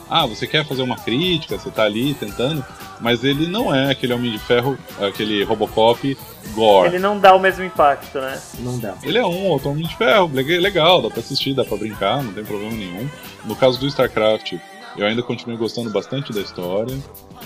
[0.09, 2.63] Ah, você quer fazer uma crítica, você tá ali tentando,
[3.01, 6.17] mas ele não é aquele Homem de Ferro, aquele Robocop
[6.53, 6.87] gore.
[6.89, 8.39] Ele não dá o mesmo impacto, né?
[8.59, 8.95] Não dá.
[9.03, 12.23] Ele é um outro Homem de Ferro, leg- legal, dá pra assistir, dá pra brincar,
[12.23, 13.09] não tem problema nenhum.
[13.45, 14.53] No caso do StarCraft,
[14.95, 16.97] eu ainda continuo gostando bastante da história.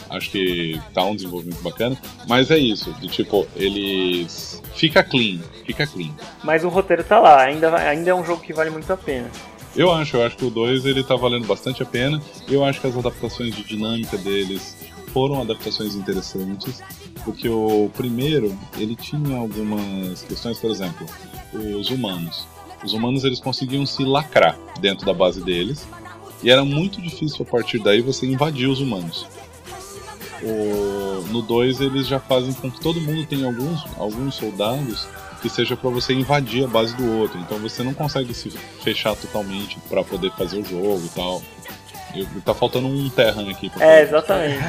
[0.10, 1.98] Acho que tá um desenvolvimento bacana.
[2.28, 4.62] Mas é isso, do tipo, eles.
[4.76, 6.12] Fica clean, fica clean.
[6.44, 9.30] Mas o roteiro tá lá, ainda, ainda é um jogo que vale muito a pena.
[9.76, 12.22] Eu acho, eu acho que o 2 ele tá valendo bastante a pena.
[12.48, 14.76] Eu acho que as adaptações de dinâmica deles
[15.14, 16.82] foram adaptações interessantes,
[17.24, 21.06] porque o primeiro, ele tinha algumas questões, por exemplo,
[21.54, 22.46] os humanos.
[22.84, 25.88] Os humanos eles conseguiam se lacrar dentro da base deles,
[26.44, 29.26] e era muito difícil a partir daí você invadir os humanos.
[30.44, 35.08] O- no 2 eles já fazem com que todo mundo tenha alguns, alguns soldados
[35.42, 37.40] que seja para você invadir a base do outro.
[37.40, 38.50] Então você não consegue se
[38.84, 41.42] fechar totalmente para poder fazer o jogo e tal.
[42.14, 43.70] E tá faltando um Terran aqui.
[43.70, 44.20] pra É, falar.
[44.20, 44.60] exatamente.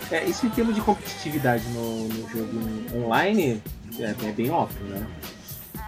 [0.10, 3.62] É, isso em termos de competitividade no, no jogo online
[3.98, 5.06] é, é bem óbvio, né?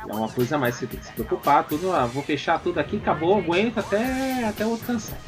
[0.09, 2.59] É uma coisa a mais que você tem que se preocupar, tudo, ah, vou fechar
[2.61, 5.19] tudo aqui, acabou, aguento até, até o outro cansar.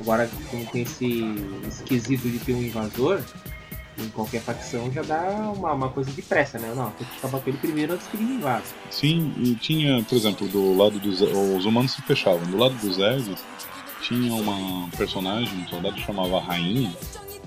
[0.00, 1.24] Agora, como tem esse
[1.66, 3.20] esquisito de ter um invasor,
[3.98, 5.20] em qualquer facção já dá
[5.54, 6.72] uma, uma coisa de pressa, né?
[6.74, 8.62] Não, tem que acabar com ele primeiro antes que ele me invada.
[8.90, 11.20] Sim, e tinha, por exemplo, do lado dos.
[11.20, 12.46] Os humanos se fechavam.
[12.46, 13.42] Do lado dos Zergs,
[14.02, 16.92] tinha uma personagem, um soldado que chamava Rainha.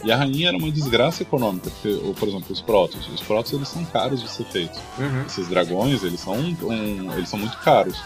[0.04, 3.08] E a Rainha era uma desgraça econômica, porque, ou, por exemplo, os Protoss.
[3.08, 4.80] Os Protoss eles são caros de ser feitos.
[5.28, 8.02] Esses dragões, eles são, um- eles são muito caros.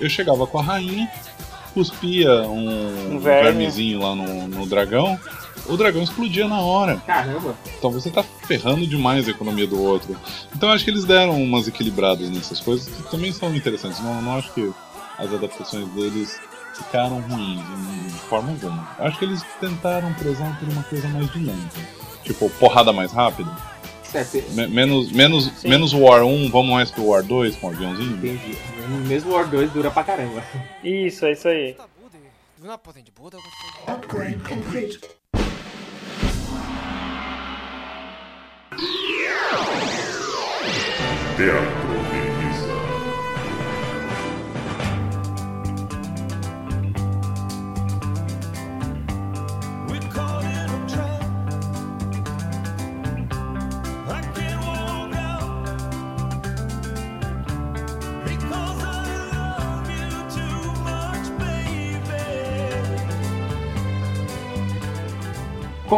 [0.00, 1.10] Eu chegava com a rainha,
[1.74, 3.50] cuspia um, Um verme.
[3.50, 5.18] vermezinho lá no, no dragão,
[5.68, 6.96] o dragão explodia na hora.
[7.06, 7.54] Caramba!
[7.78, 10.16] Então você tá ferrando demais a economia do outro.
[10.54, 14.00] Então eu acho que eles deram umas equilibradas nessas coisas que também são interessantes.
[14.00, 14.72] Não, não acho que
[15.18, 16.40] as adaptações deles
[16.74, 17.60] ficaram ruins
[18.12, 18.88] de forma alguma.
[18.98, 21.80] Eu acho que eles tentaram prezar por uma coisa mais dinâmica.
[22.24, 23.50] Tipo, porrada mais rápida.
[24.04, 25.68] Certo, Me- menos, menos, Sim.
[25.68, 28.16] menos War 1, vamos mais pro War 2 com o aviãozinho?
[28.16, 28.56] entendi.
[29.06, 30.42] Mesmo o War 2 dura pra caramba.
[30.84, 31.76] Isso, é isso aí.
[41.36, 41.91] Teatro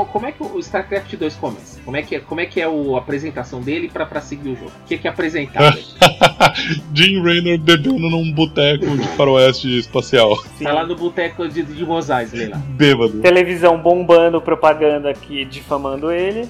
[0.05, 1.80] Como é que o StarCraft 2 começa?
[1.84, 4.49] Como é que é, como é, que é o- a apresentação dele pra, pra seguir
[4.51, 4.72] o jogo?
[4.84, 5.78] O que é, que é apresentado?
[6.95, 10.36] Jim Raynor bebendo num boteco de faroeste espacial.
[10.62, 12.57] tá lá no boteco de, de Mos Eisley lá.
[12.57, 13.20] Bêbado.
[13.20, 16.49] Televisão bombando propaganda aqui difamando ele.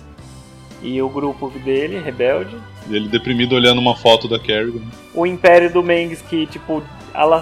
[0.83, 2.55] E o grupo dele, Rebelde.
[2.91, 4.83] E ele deprimido olhando uma foto da Kerrigan.
[5.15, 6.83] O Império do Mengs que, tipo,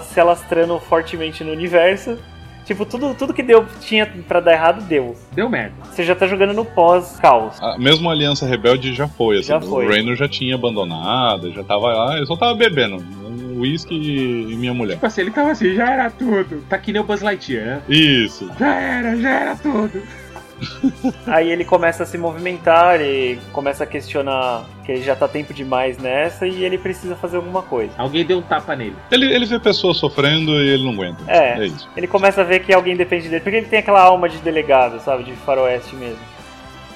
[0.09, 2.17] se alastrando fortemente no universo.
[2.65, 5.15] Tipo, tudo, tudo que deu tinha pra dar errado, deu.
[5.33, 5.75] Deu merda.
[5.91, 7.61] Você já tá jogando no pós-caos.
[7.61, 9.49] A, mesmo a Aliança Rebelde já foi, assim.
[9.49, 9.85] Já foi.
[9.85, 13.03] O Raynor já tinha abandonado, já tava lá, eu só tava bebendo.
[13.57, 14.95] Whisky e minha mulher.
[14.95, 16.63] Tipo assim, ele tava assim, já era tudo.
[16.69, 17.81] Tá que nem o Buzz Lightyear, né?
[17.87, 18.49] Isso.
[18.59, 20.01] Já era, já era tudo.
[21.27, 25.53] Aí ele começa a se movimentar e começa a questionar que ele já tá tempo
[25.53, 27.93] demais nessa e ele precisa fazer alguma coisa.
[27.97, 28.95] Alguém deu um tapa nele.
[29.11, 31.23] Ele, ele vê pessoas sofrendo e ele não aguenta.
[31.27, 31.65] É.
[31.65, 31.89] isso.
[31.95, 34.99] Ele começa a ver que alguém depende dele, porque ele tem aquela alma de delegado,
[34.99, 35.23] sabe?
[35.23, 36.32] De faroeste mesmo.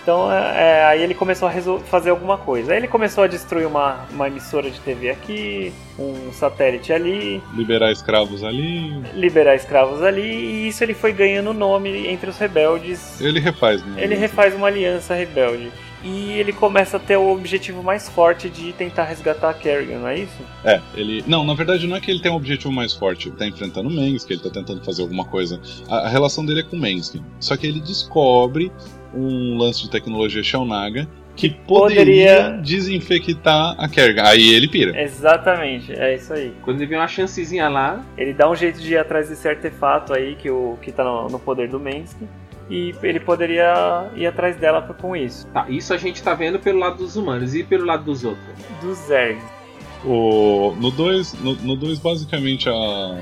[0.07, 2.71] Então é, é, aí ele começou a fazer alguma coisa.
[2.71, 7.91] Aí ele começou a destruir uma, uma emissora de TV aqui, um satélite ali, Liberar
[7.91, 9.01] escravos ali.
[9.13, 13.19] liberar escravos ali, e isso ele foi ganhando nome entre os rebeldes.
[13.19, 14.01] Ele refaz, né?
[14.01, 15.69] Ele refaz uma aliança rebelde.
[16.01, 20.07] E ele começa a ter o objetivo mais forte de tentar resgatar a Kerrigan, não
[20.07, 20.37] é isso?
[20.63, 21.21] É, ele.
[21.27, 23.27] Não, na verdade não é que ele tem um objetivo mais forte.
[23.27, 25.59] Ele tá enfrentando o Mengsk, ele tá tentando fazer alguma coisa.
[25.89, 27.19] A, a relação dele é com o Mengsk.
[27.41, 28.71] Só que ele descobre
[29.13, 34.23] um lance de tecnologia Shellnaga que poderia, poderia- desinfectar a Kerrigan.
[34.23, 34.99] Aí ele pira.
[34.99, 36.51] Exatamente, é isso aí.
[36.63, 40.13] Quando ele vê uma chancezinha lá, Ele dá um jeito de ir atrás desse artefato
[40.13, 42.17] aí que, o, que tá no, no poder do Mengsk.
[42.69, 45.47] E ele poderia ir atrás dela com isso.
[45.53, 48.43] tá, isso a gente tá vendo pelo lado dos humanos e pelo lado dos outros.
[48.81, 49.39] Do Zerg.
[50.03, 53.21] O, no 2, no, no dois, basicamente, a,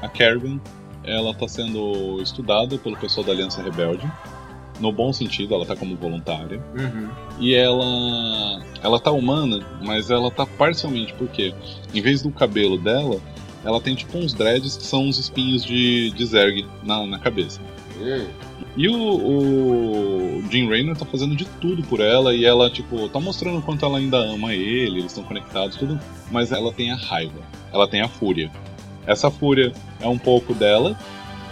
[0.00, 0.58] a Kerrigan
[1.04, 4.06] ela tá sendo estudada pelo pessoal da Aliança Rebelde.
[4.80, 6.62] No bom sentido, ela tá como voluntária.
[6.76, 7.08] Uhum.
[7.40, 8.62] E ela.
[8.82, 11.52] Ela tá humana, mas ela tá parcialmente, porque
[11.92, 13.20] em vez do cabelo dela,
[13.64, 17.60] ela tem tipo uns dreads que são uns espinhos de, de Zerg na, na cabeça.
[18.76, 23.18] E o, o Jim Raynor tá fazendo de tudo por ela e ela, tipo, tá
[23.18, 25.98] mostrando o quanto ela ainda ama ele, eles estão conectados, tudo.
[26.30, 27.40] Mas ela tem a raiva,
[27.72, 28.50] ela tem a fúria.
[29.04, 30.96] Essa fúria é um pouco dela,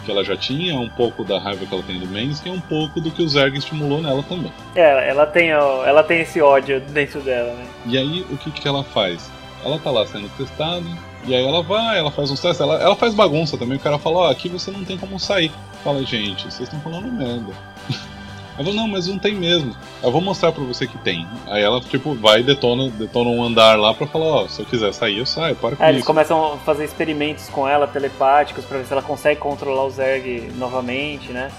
[0.07, 2.49] que ela já tinha, é um pouco da raiva que ela tem do Mens, e
[2.49, 4.53] é um pouco do que o Zerg estimulou nela também.
[4.77, 7.67] É, ela tem, ela tem esse ódio dentro dela, né?
[7.85, 9.31] E aí, o que, que ela faz?
[9.65, 10.87] Ela tá lá sendo testada,
[11.27, 13.77] e aí ela vai, ela faz uns testes, ela, ela faz bagunça também.
[13.77, 15.51] O cara fala: Ó, aqui você não tem como sair.
[15.83, 17.53] Fala, gente, vocês estão falando merda.
[18.57, 19.77] Ela fala, não, mas não tem mesmo.
[20.03, 21.27] Eu vou mostrar pra você que tem.
[21.47, 24.67] Aí ela, tipo, vai e detona, detona um andar lá pra falar: Ó, se eu
[24.67, 26.07] quiser sair, eu saio, para com É, eles isso.
[26.07, 30.51] começam a fazer experimentos com ela, telepáticos, pra ver se ela consegue controlar o Zerg
[30.57, 31.51] novamente, né?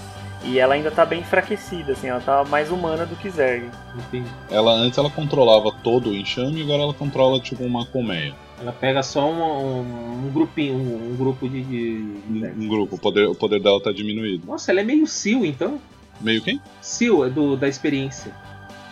[0.43, 3.69] E ela ainda tá bem enfraquecida, assim, ela tá mais humana do que Zerg.
[3.95, 4.29] Entendi.
[4.49, 8.33] Ela antes ela controlava todo o enxame, agora ela controla, tipo, uma colmeia.
[8.59, 11.61] Ela pega só um, um, um grupinho, um, um grupo de.
[11.63, 12.13] de...
[12.29, 14.47] Um, um grupo, o poder, o poder dela tá diminuído.
[14.47, 15.79] Nossa, ela é meio Seal então?
[16.21, 16.61] Meio quem?
[16.81, 18.31] Seal é do, da experiência.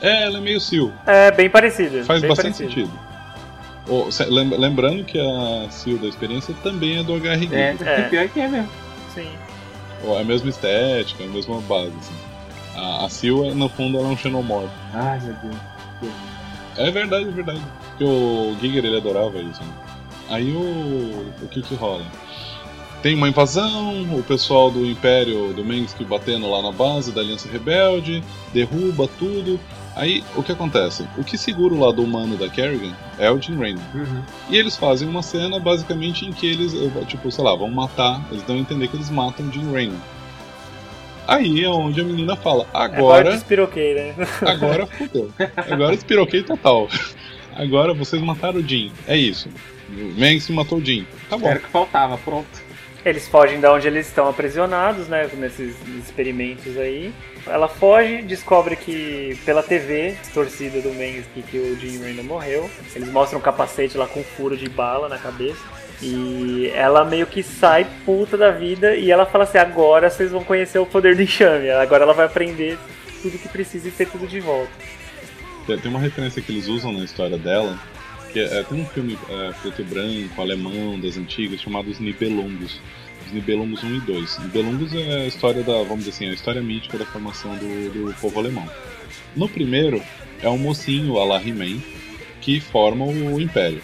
[0.02, 0.92] É, ela é meio Sil.
[1.08, 2.04] É, bem parecido.
[2.04, 2.88] Faz bem bastante parecido.
[2.92, 4.34] sentido.
[4.34, 7.56] Lem- lembrando que a Sil da experiência também é do HRG.
[7.56, 8.04] É, É.
[8.04, 8.70] que pior que é mesmo.
[9.14, 9.30] Sim.
[10.06, 11.94] Ó, É a mesma estética, é a mesma base.
[12.00, 12.14] Assim.
[12.76, 14.70] A, a Sil, é, no fundo, ela é um xenomorfo.
[14.94, 16.14] Ai, meu Deus.
[16.78, 17.62] É verdade, é verdade.
[17.90, 19.64] Porque o Giger ele adorava isso.
[19.64, 19.70] Né?
[20.30, 21.32] Aí o.
[21.42, 22.04] O que que rola?
[23.06, 27.48] Tem uma invasão, o pessoal do Império do Mengsk batendo lá na base da Aliança
[27.48, 29.60] Rebelde, derruba tudo.
[29.96, 31.08] Aí o que acontece?
[31.16, 33.84] O que segura o lado humano da Kerrigan é o Jim Raynor.
[33.94, 34.24] Uhum.
[34.50, 38.26] E eles fazem uma cena basicamente em que eles, eh, tipo, sei lá, vão matar,
[38.32, 40.00] eles dão a entender que eles matam o Jim Raynor.
[41.28, 44.16] Aí é onde a menina fala, Agora agora, despiroquei, né?
[44.42, 45.30] agora fudeu.
[45.70, 46.90] Agora espiroquei total.
[47.56, 48.92] Agora vocês mataram o Jim.
[49.06, 49.48] É isso.
[50.18, 51.06] Manx matou o Jim.
[51.30, 51.48] Tá bom.
[51.48, 52.65] Era o que faltava, pronto.
[53.06, 55.30] Eles fogem da onde eles estão aprisionados, né?
[55.36, 57.14] Nesses experimentos aí.
[57.46, 62.70] Ela foge, descobre que pela TV, torcida do Mengs, que, o Jim Raynor morreu.
[62.96, 65.62] Eles mostram um capacete lá com um furo de bala na cabeça.
[66.02, 70.44] E ela meio que sai puta da vida e ela fala assim: agora vocês vão
[70.44, 71.70] conhecer o poder do enxame.
[71.70, 72.78] Agora ela vai aprender
[73.22, 74.72] tudo que precisa e ter tudo de volta.
[75.68, 77.80] Tem uma referência que eles usam na história dela,
[78.36, 82.82] que é, tem um filme é, preto e branco, alemão, das antigas, chamado Os Nibelungos.
[83.26, 84.40] Os Nibelungos 1 e 2.
[84.40, 88.14] Nibelungos é a história da, vamos dizer assim, a história mítica da formação do, do
[88.16, 88.70] povo alemão.
[89.38, 90.04] No primeiro,
[90.42, 91.80] é um mocinho, a la He-Man,
[92.42, 93.82] que forma o Império.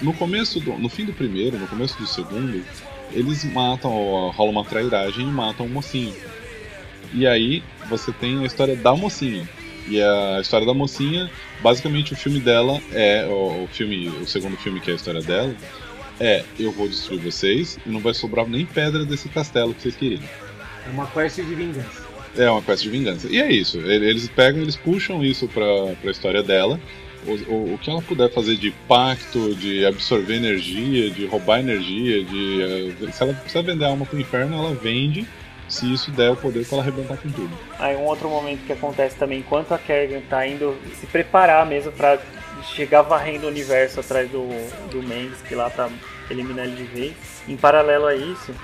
[0.00, 2.64] No começo, do, no fim do primeiro, no começo do segundo,
[3.10, 3.90] eles matam,
[4.30, 6.14] rola uma trairagem e matam o mocinho.
[7.12, 9.48] E aí você tem a história da mocinha.
[9.88, 11.30] E a história da mocinha,
[11.62, 15.54] basicamente o filme dela é o, filme, o segundo filme que é a história dela,
[16.18, 19.96] é eu vou destruir vocês e não vai sobrar nem pedra desse castelo que vocês
[19.96, 20.22] queriam.
[20.86, 22.04] É uma quest de vingança.
[22.36, 23.28] É uma quest de vingança.
[23.30, 23.78] E é isso.
[23.78, 25.64] ele- Eles pegam, eles puxam isso pra,
[26.02, 26.80] pra história dela.
[27.26, 32.22] O, o, o que ela puder fazer de pacto, de absorver energia, de roubar energia,
[32.24, 32.62] de.
[33.02, 35.26] eh, se ela precisa vender a alma pro inferno, ela vende.
[35.76, 37.50] Se isso der o poder pra ela arrebentar com tudo.
[37.78, 41.92] Aí um outro momento que acontece também, enquanto a Kerrigan tá indo se preparar mesmo
[41.92, 42.18] pra
[42.62, 44.48] chegar varrendo o universo atrás do,
[44.90, 45.90] do Mengsk lá pra
[46.30, 47.14] eliminar ele de vez.
[47.46, 48.54] Em paralelo a isso,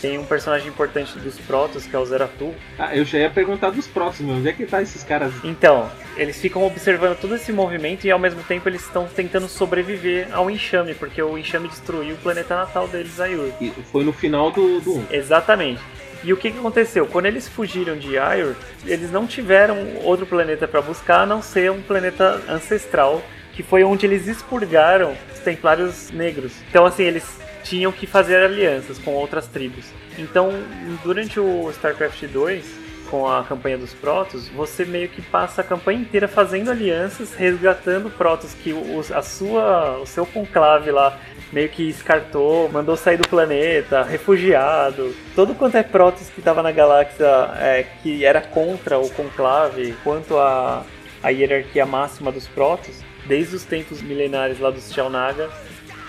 [0.00, 2.54] tem um personagem importante dos Protoss, que é o Zeratul.
[2.78, 5.32] Ah, eu já ia perguntar dos próximos, onde é que tá esses caras?
[5.44, 10.28] Então, eles ficam observando todo esse movimento e ao mesmo tempo eles estão tentando sobreviver
[10.32, 13.50] ao enxame, porque o enxame destruiu o planeta natal deles, Ayur.
[13.60, 15.06] E Foi no final do, do 1.
[15.10, 15.80] Exatamente.
[16.24, 17.06] E o que, que aconteceu?
[17.06, 18.54] Quando eles fugiram de Aiur,
[18.86, 23.82] eles não tiveram outro planeta para buscar a não ser um planeta ancestral, que foi
[23.82, 26.52] onde eles expurgaram os Templários Negros.
[26.68, 27.24] Então, assim, eles
[27.64, 29.86] tinham que fazer alianças com outras tribos.
[30.18, 30.52] Então,
[31.02, 36.00] durante o StarCraft 2, com a campanha dos Protoss, você meio que passa a campanha
[36.00, 41.18] inteira fazendo alianças, resgatando Protoss que o, a sua, o seu conclave lá
[41.52, 45.14] meio que descartou, mandou sair do planeta, refugiado.
[45.34, 47.26] Todo quanto é Protoss que estava na galáxia
[47.60, 50.84] é, que era contra o conclave, quanto a,
[51.22, 55.50] a hierarquia máxima dos Protoss, desde os tempos milenares lá dos Xel'Naga,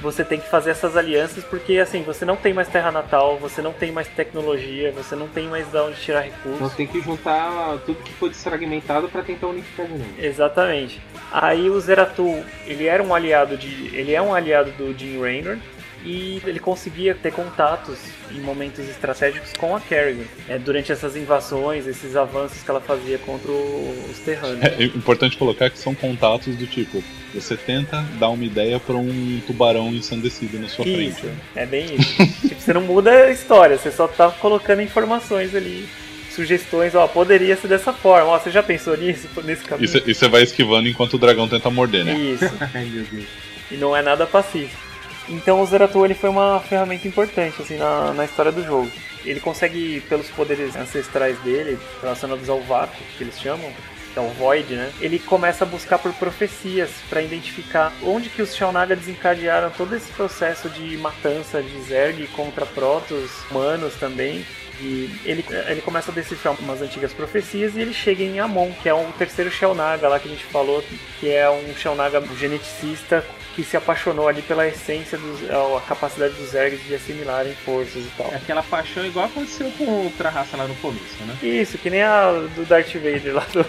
[0.04, 3.62] você tem que fazer essas alianças porque assim, você não tem mais terra natal, você
[3.62, 6.74] não tem mais tecnologia, você não tem mais de onde tirar Então recursos.
[6.76, 10.06] tem que juntar tudo que foi desfragmentado pra tentar unificar de novo.
[10.20, 11.02] Exatamente.
[11.32, 15.58] Aí o Zeratul, ele era um aliado de, ele é um aliado do Jim Raynor
[16.06, 17.98] e ele conseguia ter contatos
[18.32, 23.18] em momentos estratégicos com a Kerrigan, é, durante essas invasões, esses avanços que ela fazia
[23.20, 24.62] contra o- os Terranos.
[24.64, 29.42] É importante colocar que são contatos do tipo: você tenta dar uma ideia pra um
[29.48, 31.36] tubarão ensandecido na sua Isso, frente.
[31.56, 32.16] é bem isso.
[32.50, 35.88] tipo, você não muda a história, você só tá colocando informações ali,
[36.32, 39.86] sugestões, ó, poderia ser dessa forma, ó, você já pensou nisso, nesse caminho?
[39.86, 42.14] E você- e você vai esquivando enquanto o dragão tenta morder, né?
[42.14, 42.52] Isso.
[42.74, 43.26] Ai meu Deus.
[43.72, 44.93] E não é nada pacífico.
[45.30, 48.92] Então o Zeratul ele foi uma ferramenta importante assim na, na história do jogo.
[49.26, 53.72] Ele consegue, pelos poderes ancestrais dele, relacionados ao vácuo, que eles chamam,
[54.14, 54.92] que é o Void, né?
[55.00, 60.12] Ele começa a buscar por profecias para identificar onde que os Xel'Naga desencadearam todo esse
[60.12, 64.46] processo de matança de Zerg contra Protoss, humanos também.
[64.82, 68.90] E ele, ele começa a decifrar umas antigas profecias e ele chega em Amon, que
[68.90, 70.84] é o terceiro Xel'Naga lá que a gente falou,
[71.20, 73.24] que é um Xel'Naga geneticista
[73.56, 78.12] que se apaixonou ali pela essência, dos, a capacidade dos Zergs de assimilarem forças e
[78.18, 78.32] tal.
[78.32, 81.38] É aquela paixão igual aconteceu com outra raça lá no começo, né?
[81.42, 83.66] Isso, que nem a do Darth Vader lá do,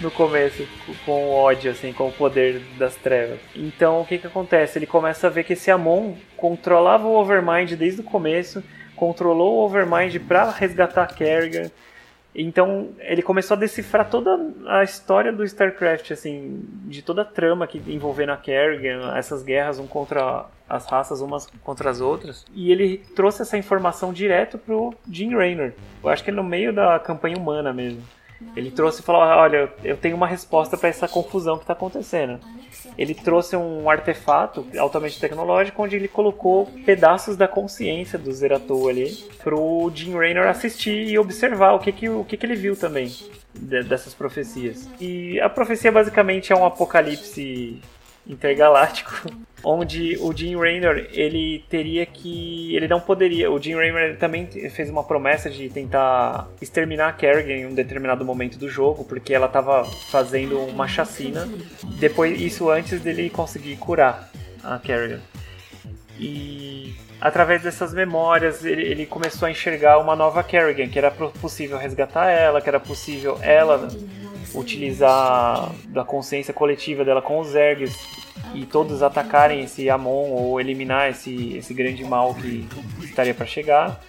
[0.00, 0.66] no começo,
[1.04, 3.38] com o ódio, assim, com o poder das trevas.
[3.54, 4.78] Então, o que que acontece?
[4.78, 8.62] Ele começa a ver que esse Amon controlava o Overmind desde o começo,
[8.96, 11.70] controlou o Overmind pra resgatar a Kerrigan.
[12.34, 17.66] Então, ele começou a decifrar toda a história do StarCraft, assim, de toda a trama
[17.66, 22.44] que envolvendo a Kerrigan, essas guerras um contra as raças umas contra as outras.
[22.54, 25.72] E ele trouxe essa informação direto pro Jim Raynor.
[26.02, 28.02] Eu acho que é no meio da campanha humana mesmo.
[28.54, 32.38] Ele trouxe e falou: Olha, eu tenho uma resposta para essa confusão que está acontecendo.
[32.98, 39.12] Ele trouxe um artefato altamente tecnológico onde ele colocou pedaços da consciência do Zeratul ali
[39.42, 43.06] pro Jim Raynor assistir e observar o que, que, o que, que ele viu também
[43.54, 44.88] de- dessas profecias.
[45.00, 47.78] E a profecia basicamente é um apocalipse
[48.28, 49.30] intergaláctico,
[49.64, 53.50] onde o Jim Raynor ele teria que ele não poderia.
[53.50, 58.24] O Jim Raynor também fez uma promessa de tentar exterminar a Kerrigan em um determinado
[58.24, 61.48] momento do jogo, porque ela estava fazendo uma chacina.
[61.98, 64.30] Depois isso antes dele conseguir curar
[64.62, 65.20] a Kerrigan.
[66.20, 71.78] E através dessas memórias ele, ele começou a enxergar uma nova Kerrigan, que era possível
[71.78, 73.88] resgatar ela, que era possível ela
[74.54, 77.96] utilizar da consciência coletiva dela com os Zergs
[78.54, 82.66] e todos atacarem esse Amon ou eliminar esse, esse grande mal que
[83.02, 84.00] estaria para chegar.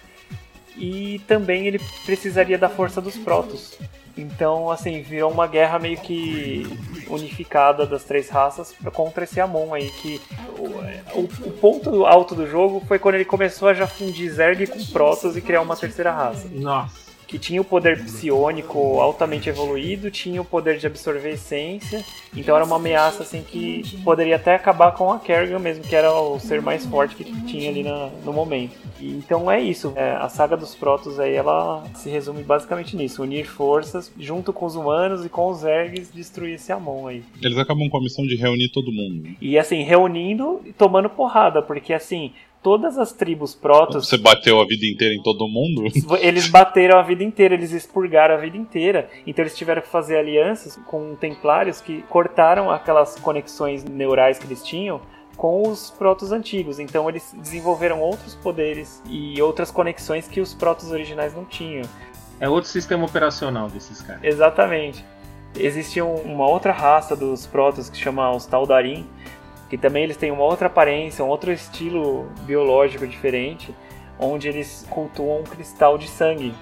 [0.76, 3.78] E também ele precisaria da força dos Protoss.
[4.16, 6.66] Então, assim, virou uma guerra meio que
[7.08, 10.20] unificada das três raças contra esse Amon aí, que
[10.58, 14.66] o, o- o ponto alto do jogo foi quando ele começou a já fundir Zerg
[14.66, 17.09] com Protoss e criar uma terceira raça Nossa.
[17.30, 22.04] Que tinha o poder psiônico altamente evoluído, tinha o poder de absorver essência,
[22.36, 26.12] então era uma ameaça assim que poderia até acabar com a Kerrigan mesmo, que era
[26.12, 28.72] o ser mais forte que tinha ali na- no momento.
[29.00, 33.22] E, então é isso, é, a saga dos Protoss aí ela se resume basicamente nisso,
[33.22, 37.22] unir forças junto com os humanos e com os Zergs destruir esse Amon aí.
[37.40, 39.22] Eles acabam com a missão de reunir todo mundo.
[39.22, 39.36] né?
[39.40, 44.64] E assim, reunindo e tomando porrada, porque assim, todas as tribos Protoss Você bateu a
[44.66, 45.84] vida inteira em todo mundo?
[46.20, 49.08] Eles bateram a vida inteira, eles expurgaram a vida inteira.
[49.26, 54.62] Então eles tiveram que fazer alianças com templários que cortaram aquelas conexões neurais que eles
[54.64, 55.00] tinham
[55.36, 56.78] com os protos antigos.
[56.78, 61.84] Então eles desenvolveram outros poderes e outras conexões que os protos originais não tinham.
[62.38, 64.22] É outro sistema operacional desses caras.
[64.24, 65.04] Exatamente.
[65.56, 69.06] Existe um- uma outra raça dos protos que chama os Taldarim,
[69.70, 73.72] que também eles têm uma outra aparência, um outro estilo biológico diferente,
[74.18, 76.52] onde eles cultuam um cristal de sangue.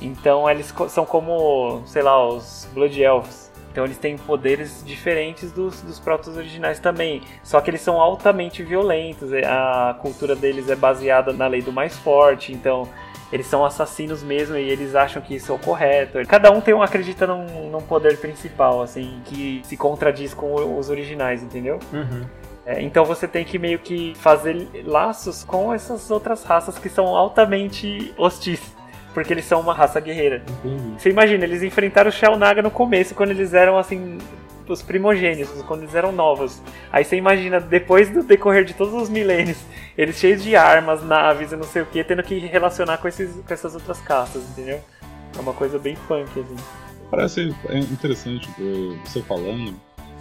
[0.00, 3.52] Então eles são como, sei lá, os Blood Elves.
[3.72, 7.22] Então eles têm poderes diferentes dos, dos Protoss originais também.
[7.42, 9.32] Só que eles são altamente violentos.
[9.32, 12.52] é, A cultura deles é baseada na lei do mais forte.
[12.52, 12.88] Então
[13.32, 16.24] eles são assassinos mesmo e eles acham que isso é o correto.
[16.28, 20.88] Cada um tem um, acredita num, num poder principal, assim, que se contradiz com os
[20.88, 21.80] originais, entendeu?
[22.66, 27.06] É, então você tem que meio que fazer laços com essas outras raças que são
[27.16, 28.60] altamente hostis.
[29.12, 30.42] Porque eles são uma raça guerreira.
[30.64, 31.00] Entendi.
[31.00, 34.18] Você imagina, eles enfrentaram o Shell Naga no começo, quando eles eram assim.
[34.66, 36.60] Os primogênitos, quando eles eram novos.
[36.90, 39.58] Aí você imagina, depois do decorrer de todos os milênios,
[39.96, 43.30] eles cheios de armas, naves e não sei o que, tendo que relacionar com, esses,
[43.46, 44.80] com essas outras castas, entendeu?
[45.36, 46.56] É uma coisa bem punk, assim.
[47.10, 47.54] Parece
[47.92, 48.48] interessante
[49.04, 49.74] você falando.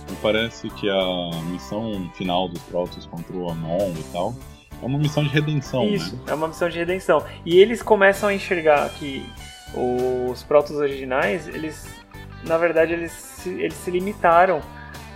[0.09, 4.33] Me parece que a missão final dos Protoss contra o Amon e tal
[4.81, 6.23] é uma missão de redenção, Isso, né?
[6.27, 7.23] é uma missão de redenção.
[7.45, 9.25] E eles começam a enxergar que
[9.73, 11.87] os Protoss originais, eles,
[12.45, 14.61] na verdade, eles se, eles se limitaram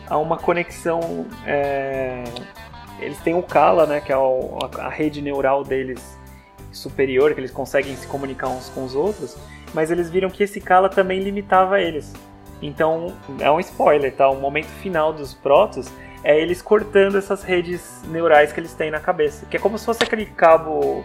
[0.10, 1.26] a uma conexão.
[1.46, 2.24] é,
[3.00, 6.18] eles têm o Kala, né, que é a rede neural deles
[6.72, 9.38] superior, que eles conseguem se comunicar uns com os outros,
[9.74, 12.14] mas eles viram que esse Kala também limitava eles.
[12.62, 14.30] Então, é um spoiler, tá?
[14.30, 15.92] O momento final dos Protoss
[16.24, 19.46] é eles cortando essas redes neurais que eles têm na cabeça.
[19.46, 21.04] Que é como se fosse aquele cabo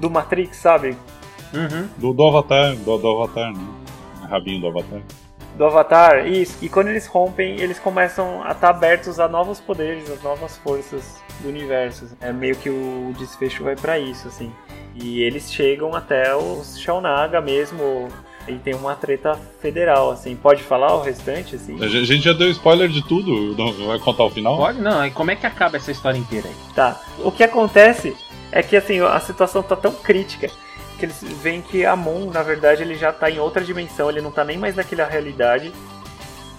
[0.00, 0.96] do Matrix, sabe?
[1.54, 1.88] Uhum.
[1.96, 3.66] Do, do Avatar, do, do Avatar, né?
[4.28, 5.00] Rabinho do Avatar.
[5.56, 6.58] Do Avatar, isso.
[6.62, 11.18] E quando eles rompem, eles começam a estar abertos a novos poderes, a novas forças
[11.40, 12.16] do universo.
[12.20, 14.52] É meio que o desfecho vai pra isso, assim.
[14.94, 18.08] E eles chegam até os Shaunaga mesmo.
[18.48, 20.36] E tem uma treta federal, assim.
[20.36, 21.82] Pode falar o restante, assim?
[21.82, 24.56] A gente já deu spoiler de tudo, não vai contar o final?
[24.56, 24.80] Pode?
[24.80, 26.54] Não, e como é que acaba essa história inteira aí?
[26.74, 27.00] Tá.
[27.18, 28.16] O que acontece
[28.52, 30.48] é que assim, a situação tá tão crítica
[30.98, 34.30] que eles veem que Amon, na verdade, ele já tá em outra dimensão, ele não
[34.30, 35.72] tá nem mais naquela realidade.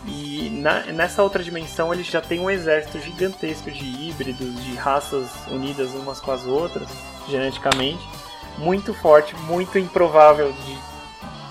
[0.06, 5.28] E na- nessa outra dimensão ele já tem um exército gigantesco de híbridos, de raças
[5.50, 6.88] unidas umas com as outras,
[7.30, 8.06] geneticamente.
[8.58, 10.78] Muito forte, muito improvável de,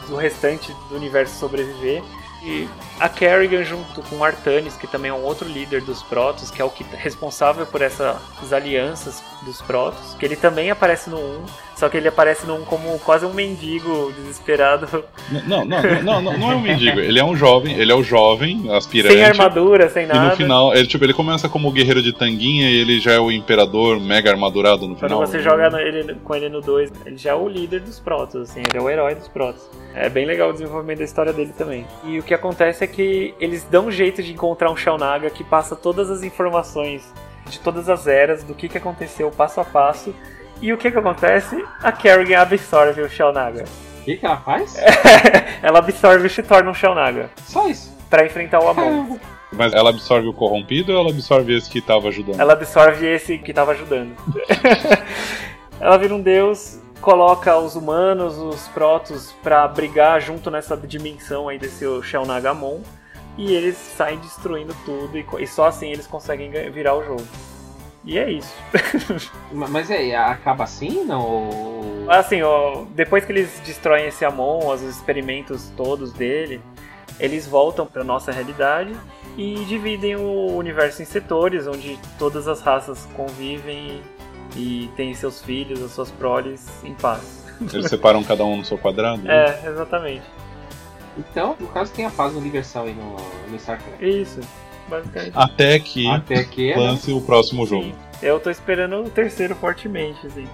[0.08, 2.02] do restante do universo sobreviver.
[2.42, 2.68] E
[3.00, 6.64] a Kerrigan junto com Artanis, que também é um outro líder dos Protoss, que é
[6.64, 11.44] o que é responsável por essas alianças dos Protoss, que ele também aparece no 1,
[11.76, 15.04] só que ele aparece 1 como quase um mendigo desesperado,
[15.46, 16.98] Não, não, não, não, não, é um mendigo.
[16.98, 19.14] Ele é um jovem, ele é o jovem, aspirante.
[19.14, 20.30] sem armadura, sem E nada.
[20.30, 23.30] no final, ele, tipo, ele começa como guerreiro de tanguinha e ele já é o
[23.30, 25.20] imperador mega armadurado no Quando final.
[25.26, 28.50] você joga no- ele, com ele no 2, ele já é o líder dos Protoss,
[28.50, 29.68] assim, ele é o herói dos Protoss.
[29.94, 31.86] É bem legal o desenvolvimento da história dele também.
[32.04, 35.28] E o que acontece é que eles dão um jeito de encontrar um Shao Naga
[35.30, 37.02] que passa todas as informações
[37.50, 40.14] de todas as eras, do que, que aconteceu passo a passo.
[40.60, 41.62] E o que, que acontece?
[41.82, 43.64] A Kerrigan absorve o Shao Naga.
[44.00, 44.76] O que, que ela faz?
[45.62, 47.30] Ela absorve e se torna um Shao Naga.
[47.44, 47.94] Só isso.
[48.08, 49.18] Pra enfrentar o Amon.
[49.52, 52.40] Mas ela absorve o corrompido ou ela absorve esse que tava ajudando?
[52.40, 54.14] Ela absorve esse que tava ajudando.
[55.80, 61.58] ela vira um deus, coloca os humanos, os protos, pra brigar junto nessa dimensão aí
[61.58, 62.80] desse Shell Nagamon.
[63.38, 67.26] E eles saem destruindo tudo, e, e só assim eles conseguem virar o jogo.
[68.06, 68.54] E é isso.
[69.52, 71.20] Ma- Mas é, acaba assim, não?
[71.22, 76.60] Ou- Assim, ó, depois que eles destroem esse Amon, os experimentos todos dele,
[77.18, 78.94] eles voltam pra nossa realidade
[79.36, 84.00] e dividem o universo em setores, onde todas as raças convivem
[84.54, 87.44] e, têm seus filhos, as suas proles em paz.
[87.74, 89.22] Eles separam cada um no seu quadrado?
[89.22, 89.60] né?
[89.64, 90.22] É, exatamente.
[91.18, 93.16] Então, no caso, tem a paz universal aí no,
[93.50, 94.00] no StarCraft.
[94.00, 94.40] Isso,
[94.88, 95.32] basicamente.
[95.34, 96.76] Até que Até que né?
[96.76, 97.92] lance o próximo jogo.
[98.22, 100.46] Eu tô esperando o terceiro fortemente, assim.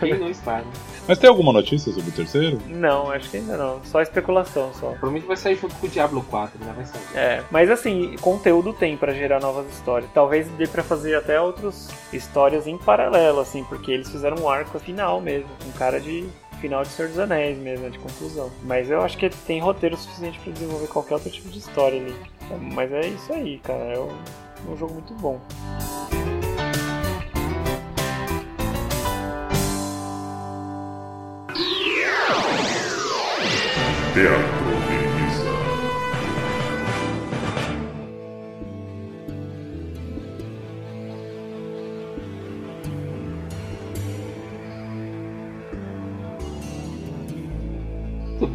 [0.00, 0.72] quem não está, né?
[1.06, 2.60] Mas tem alguma notícia sobre o terceiro?
[2.66, 3.80] Não, acho que ainda não.
[3.84, 4.88] Só especulação, só.
[4.88, 6.72] Provavelmente vai sair junto com o Diablo 4, né?
[6.74, 7.02] Vai sair.
[7.14, 10.10] É, mas assim, conteúdo tem pra gerar novas histórias.
[10.12, 14.78] Talvez dê pra fazer até outras histórias em paralelo, assim, porque eles fizeram um arco
[14.80, 16.26] final mesmo, um cara de
[16.66, 18.50] final de Senhor dos Anéis mesmo, de conclusão.
[18.64, 22.14] Mas eu acho que tem roteiro suficiente pra desenvolver qualquer outro tipo de história ali.
[22.74, 23.84] Mas é isso aí, cara.
[23.84, 25.40] É um, um jogo muito bom.
[34.12, 34.55] Teatro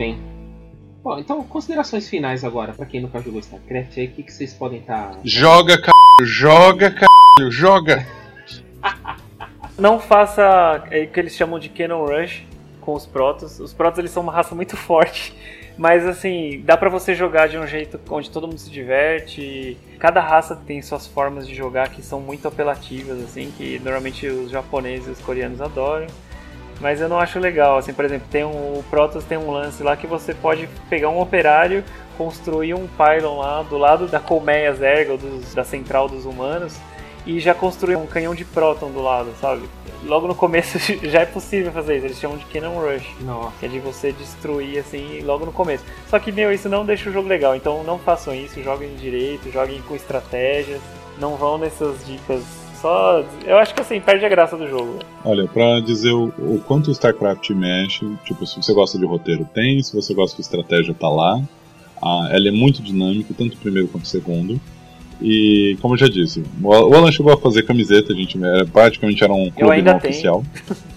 [0.01, 0.17] bem.
[1.03, 4.51] Bom, então, considerações finais agora, pra quem nunca jogou StarCraft aí, o que, que vocês
[4.51, 5.19] podem tá estar.
[5.23, 5.91] Joga, c...
[6.25, 7.51] joga, c...
[7.51, 8.07] joga!
[9.77, 12.43] Não faça é, o que eles chamam de Cannon Rush
[12.81, 13.59] com os Protoss.
[13.59, 15.35] Os Protoss eles são uma raça muito forte.
[15.77, 19.77] Mas assim, dá pra você jogar de um jeito onde todo mundo se diverte.
[19.99, 24.51] Cada raça tem suas formas de jogar que são muito apelativas, assim, que normalmente os
[24.51, 26.07] japoneses e os coreanos adoram.
[26.81, 28.49] Mas eu não acho legal, assim, por exemplo, tem um,
[28.79, 31.83] o Protoss tem um lance lá que você pode pegar um operário,
[32.17, 36.75] construir um pylon lá do lado da colmeia Zerga, dos- da central dos humanos,
[37.25, 39.61] e já construir um canhão de próton do lado, sabe?
[40.03, 43.05] Logo no começo já é possível fazer isso, eles chamam de Cannon Rush.
[43.21, 43.53] Nossa.
[43.59, 45.83] Que é de você destruir assim logo no começo.
[46.09, 47.55] Só que, meu, isso não deixa o jogo legal.
[47.55, 50.81] Então não façam isso, joguem direito, joguem com estratégias.
[51.19, 52.41] Não vão nessas dicas.
[52.81, 53.23] Só.
[53.45, 54.99] Eu acho que assim, perde a graça do jogo.
[55.23, 59.47] Olha, pra dizer o, o quanto o StarCraft mexe, tipo, se você gosta de roteiro,
[59.53, 61.39] tem, se você gosta de estratégia, tá lá.
[62.01, 64.59] Ah, ela é muito dinâmica, tanto o primeiro quanto o segundo.
[65.21, 69.23] E, como eu já disse, o Alan chegou a fazer camiseta, a gente era, praticamente
[69.23, 70.11] era um clube não tenho.
[70.11, 70.43] oficial.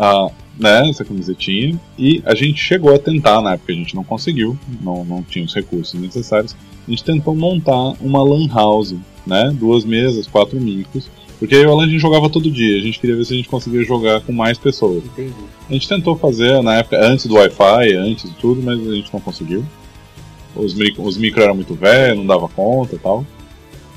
[0.00, 1.76] Ah, né, essa camisetinha.
[1.98, 5.44] E a gente chegou a tentar, na época a gente não conseguiu, não, não tinha
[5.44, 6.54] os recursos necessários.
[6.88, 8.94] A gente tentou montar uma lan house,
[9.26, 11.10] né, duas mesas, quatro micros.
[11.38, 13.36] Porque aí o Alan a gente jogava todo dia, a gente queria ver se a
[13.36, 15.04] gente conseguia jogar com mais pessoas.
[15.04, 15.34] Entendi.
[15.68, 19.12] A gente tentou fazer na época, antes do Wi-Fi, antes de tudo, mas a gente
[19.12, 19.64] não conseguiu.
[20.56, 23.24] Os, micro, os micro eram muito velhos, não dava conta e tal.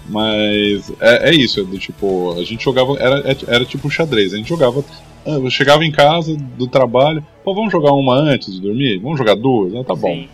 [0.07, 4.37] Mas é, é isso, é do tipo, a gente jogava, era, era tipo xadrez, a
[4.37, 4.83] gente jogava,
[5.25, 8.99] ah, eu chegava em casa do trabalho, pô, vamos jogar uma antes de dormir?
[8.99, 9.73] Vamos jogar duas?
[9.73, 10.25] Ah, tá bom.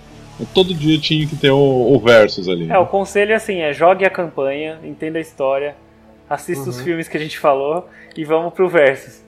[0.54, 1.58] Todo dia tinha que ter o,
[1.94, 2.70] o versus ali.
[2.72, 5.76] É, o conselho assim é jogue a campanha, entenda a história,
[6.30, 6.84] assista os Uhum.
[6.84, 9.24] filmes que a gente falou e vamos pro versus.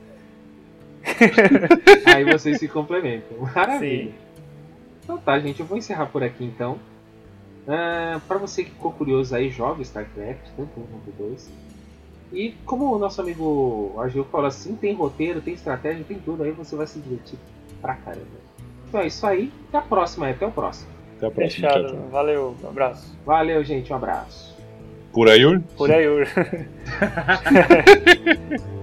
[2.15, 3.37] Aí vocês se complementam.
[3.55, 4.05] Maravilha.
[4.05, 4.13] Sim.
[5.03, 6.77] Então tá, gente, eu vou encerrar por aqui então.
[7.67, 11.49] Ah, pra você que ficou curioso aí, joga StarCraft, tanto um quanto dois.
[12.31, 16.51] E como o nosso amigo Argil falou assim, tem roteiro, tem estratégia, tem tudo, aí
[16.51, 17.39] você vai se divertir
[17.81, 18.25] pra caramba.
[18.87, 20.89] Então é isso aí, até a próxima, até o próximo.
[21.19, 21.67] Até a próxima.
[21.67, 21.87] Fechado.
[21.87, 22.07] tchau, tchau.
[22.09, 23.17] Valeu, um abraço.
[23.25, 24.57] Valeu, gente, um abraço.
[25.11, 25.61] Por aí, Ur?
[25.75, 26.05] Por aí.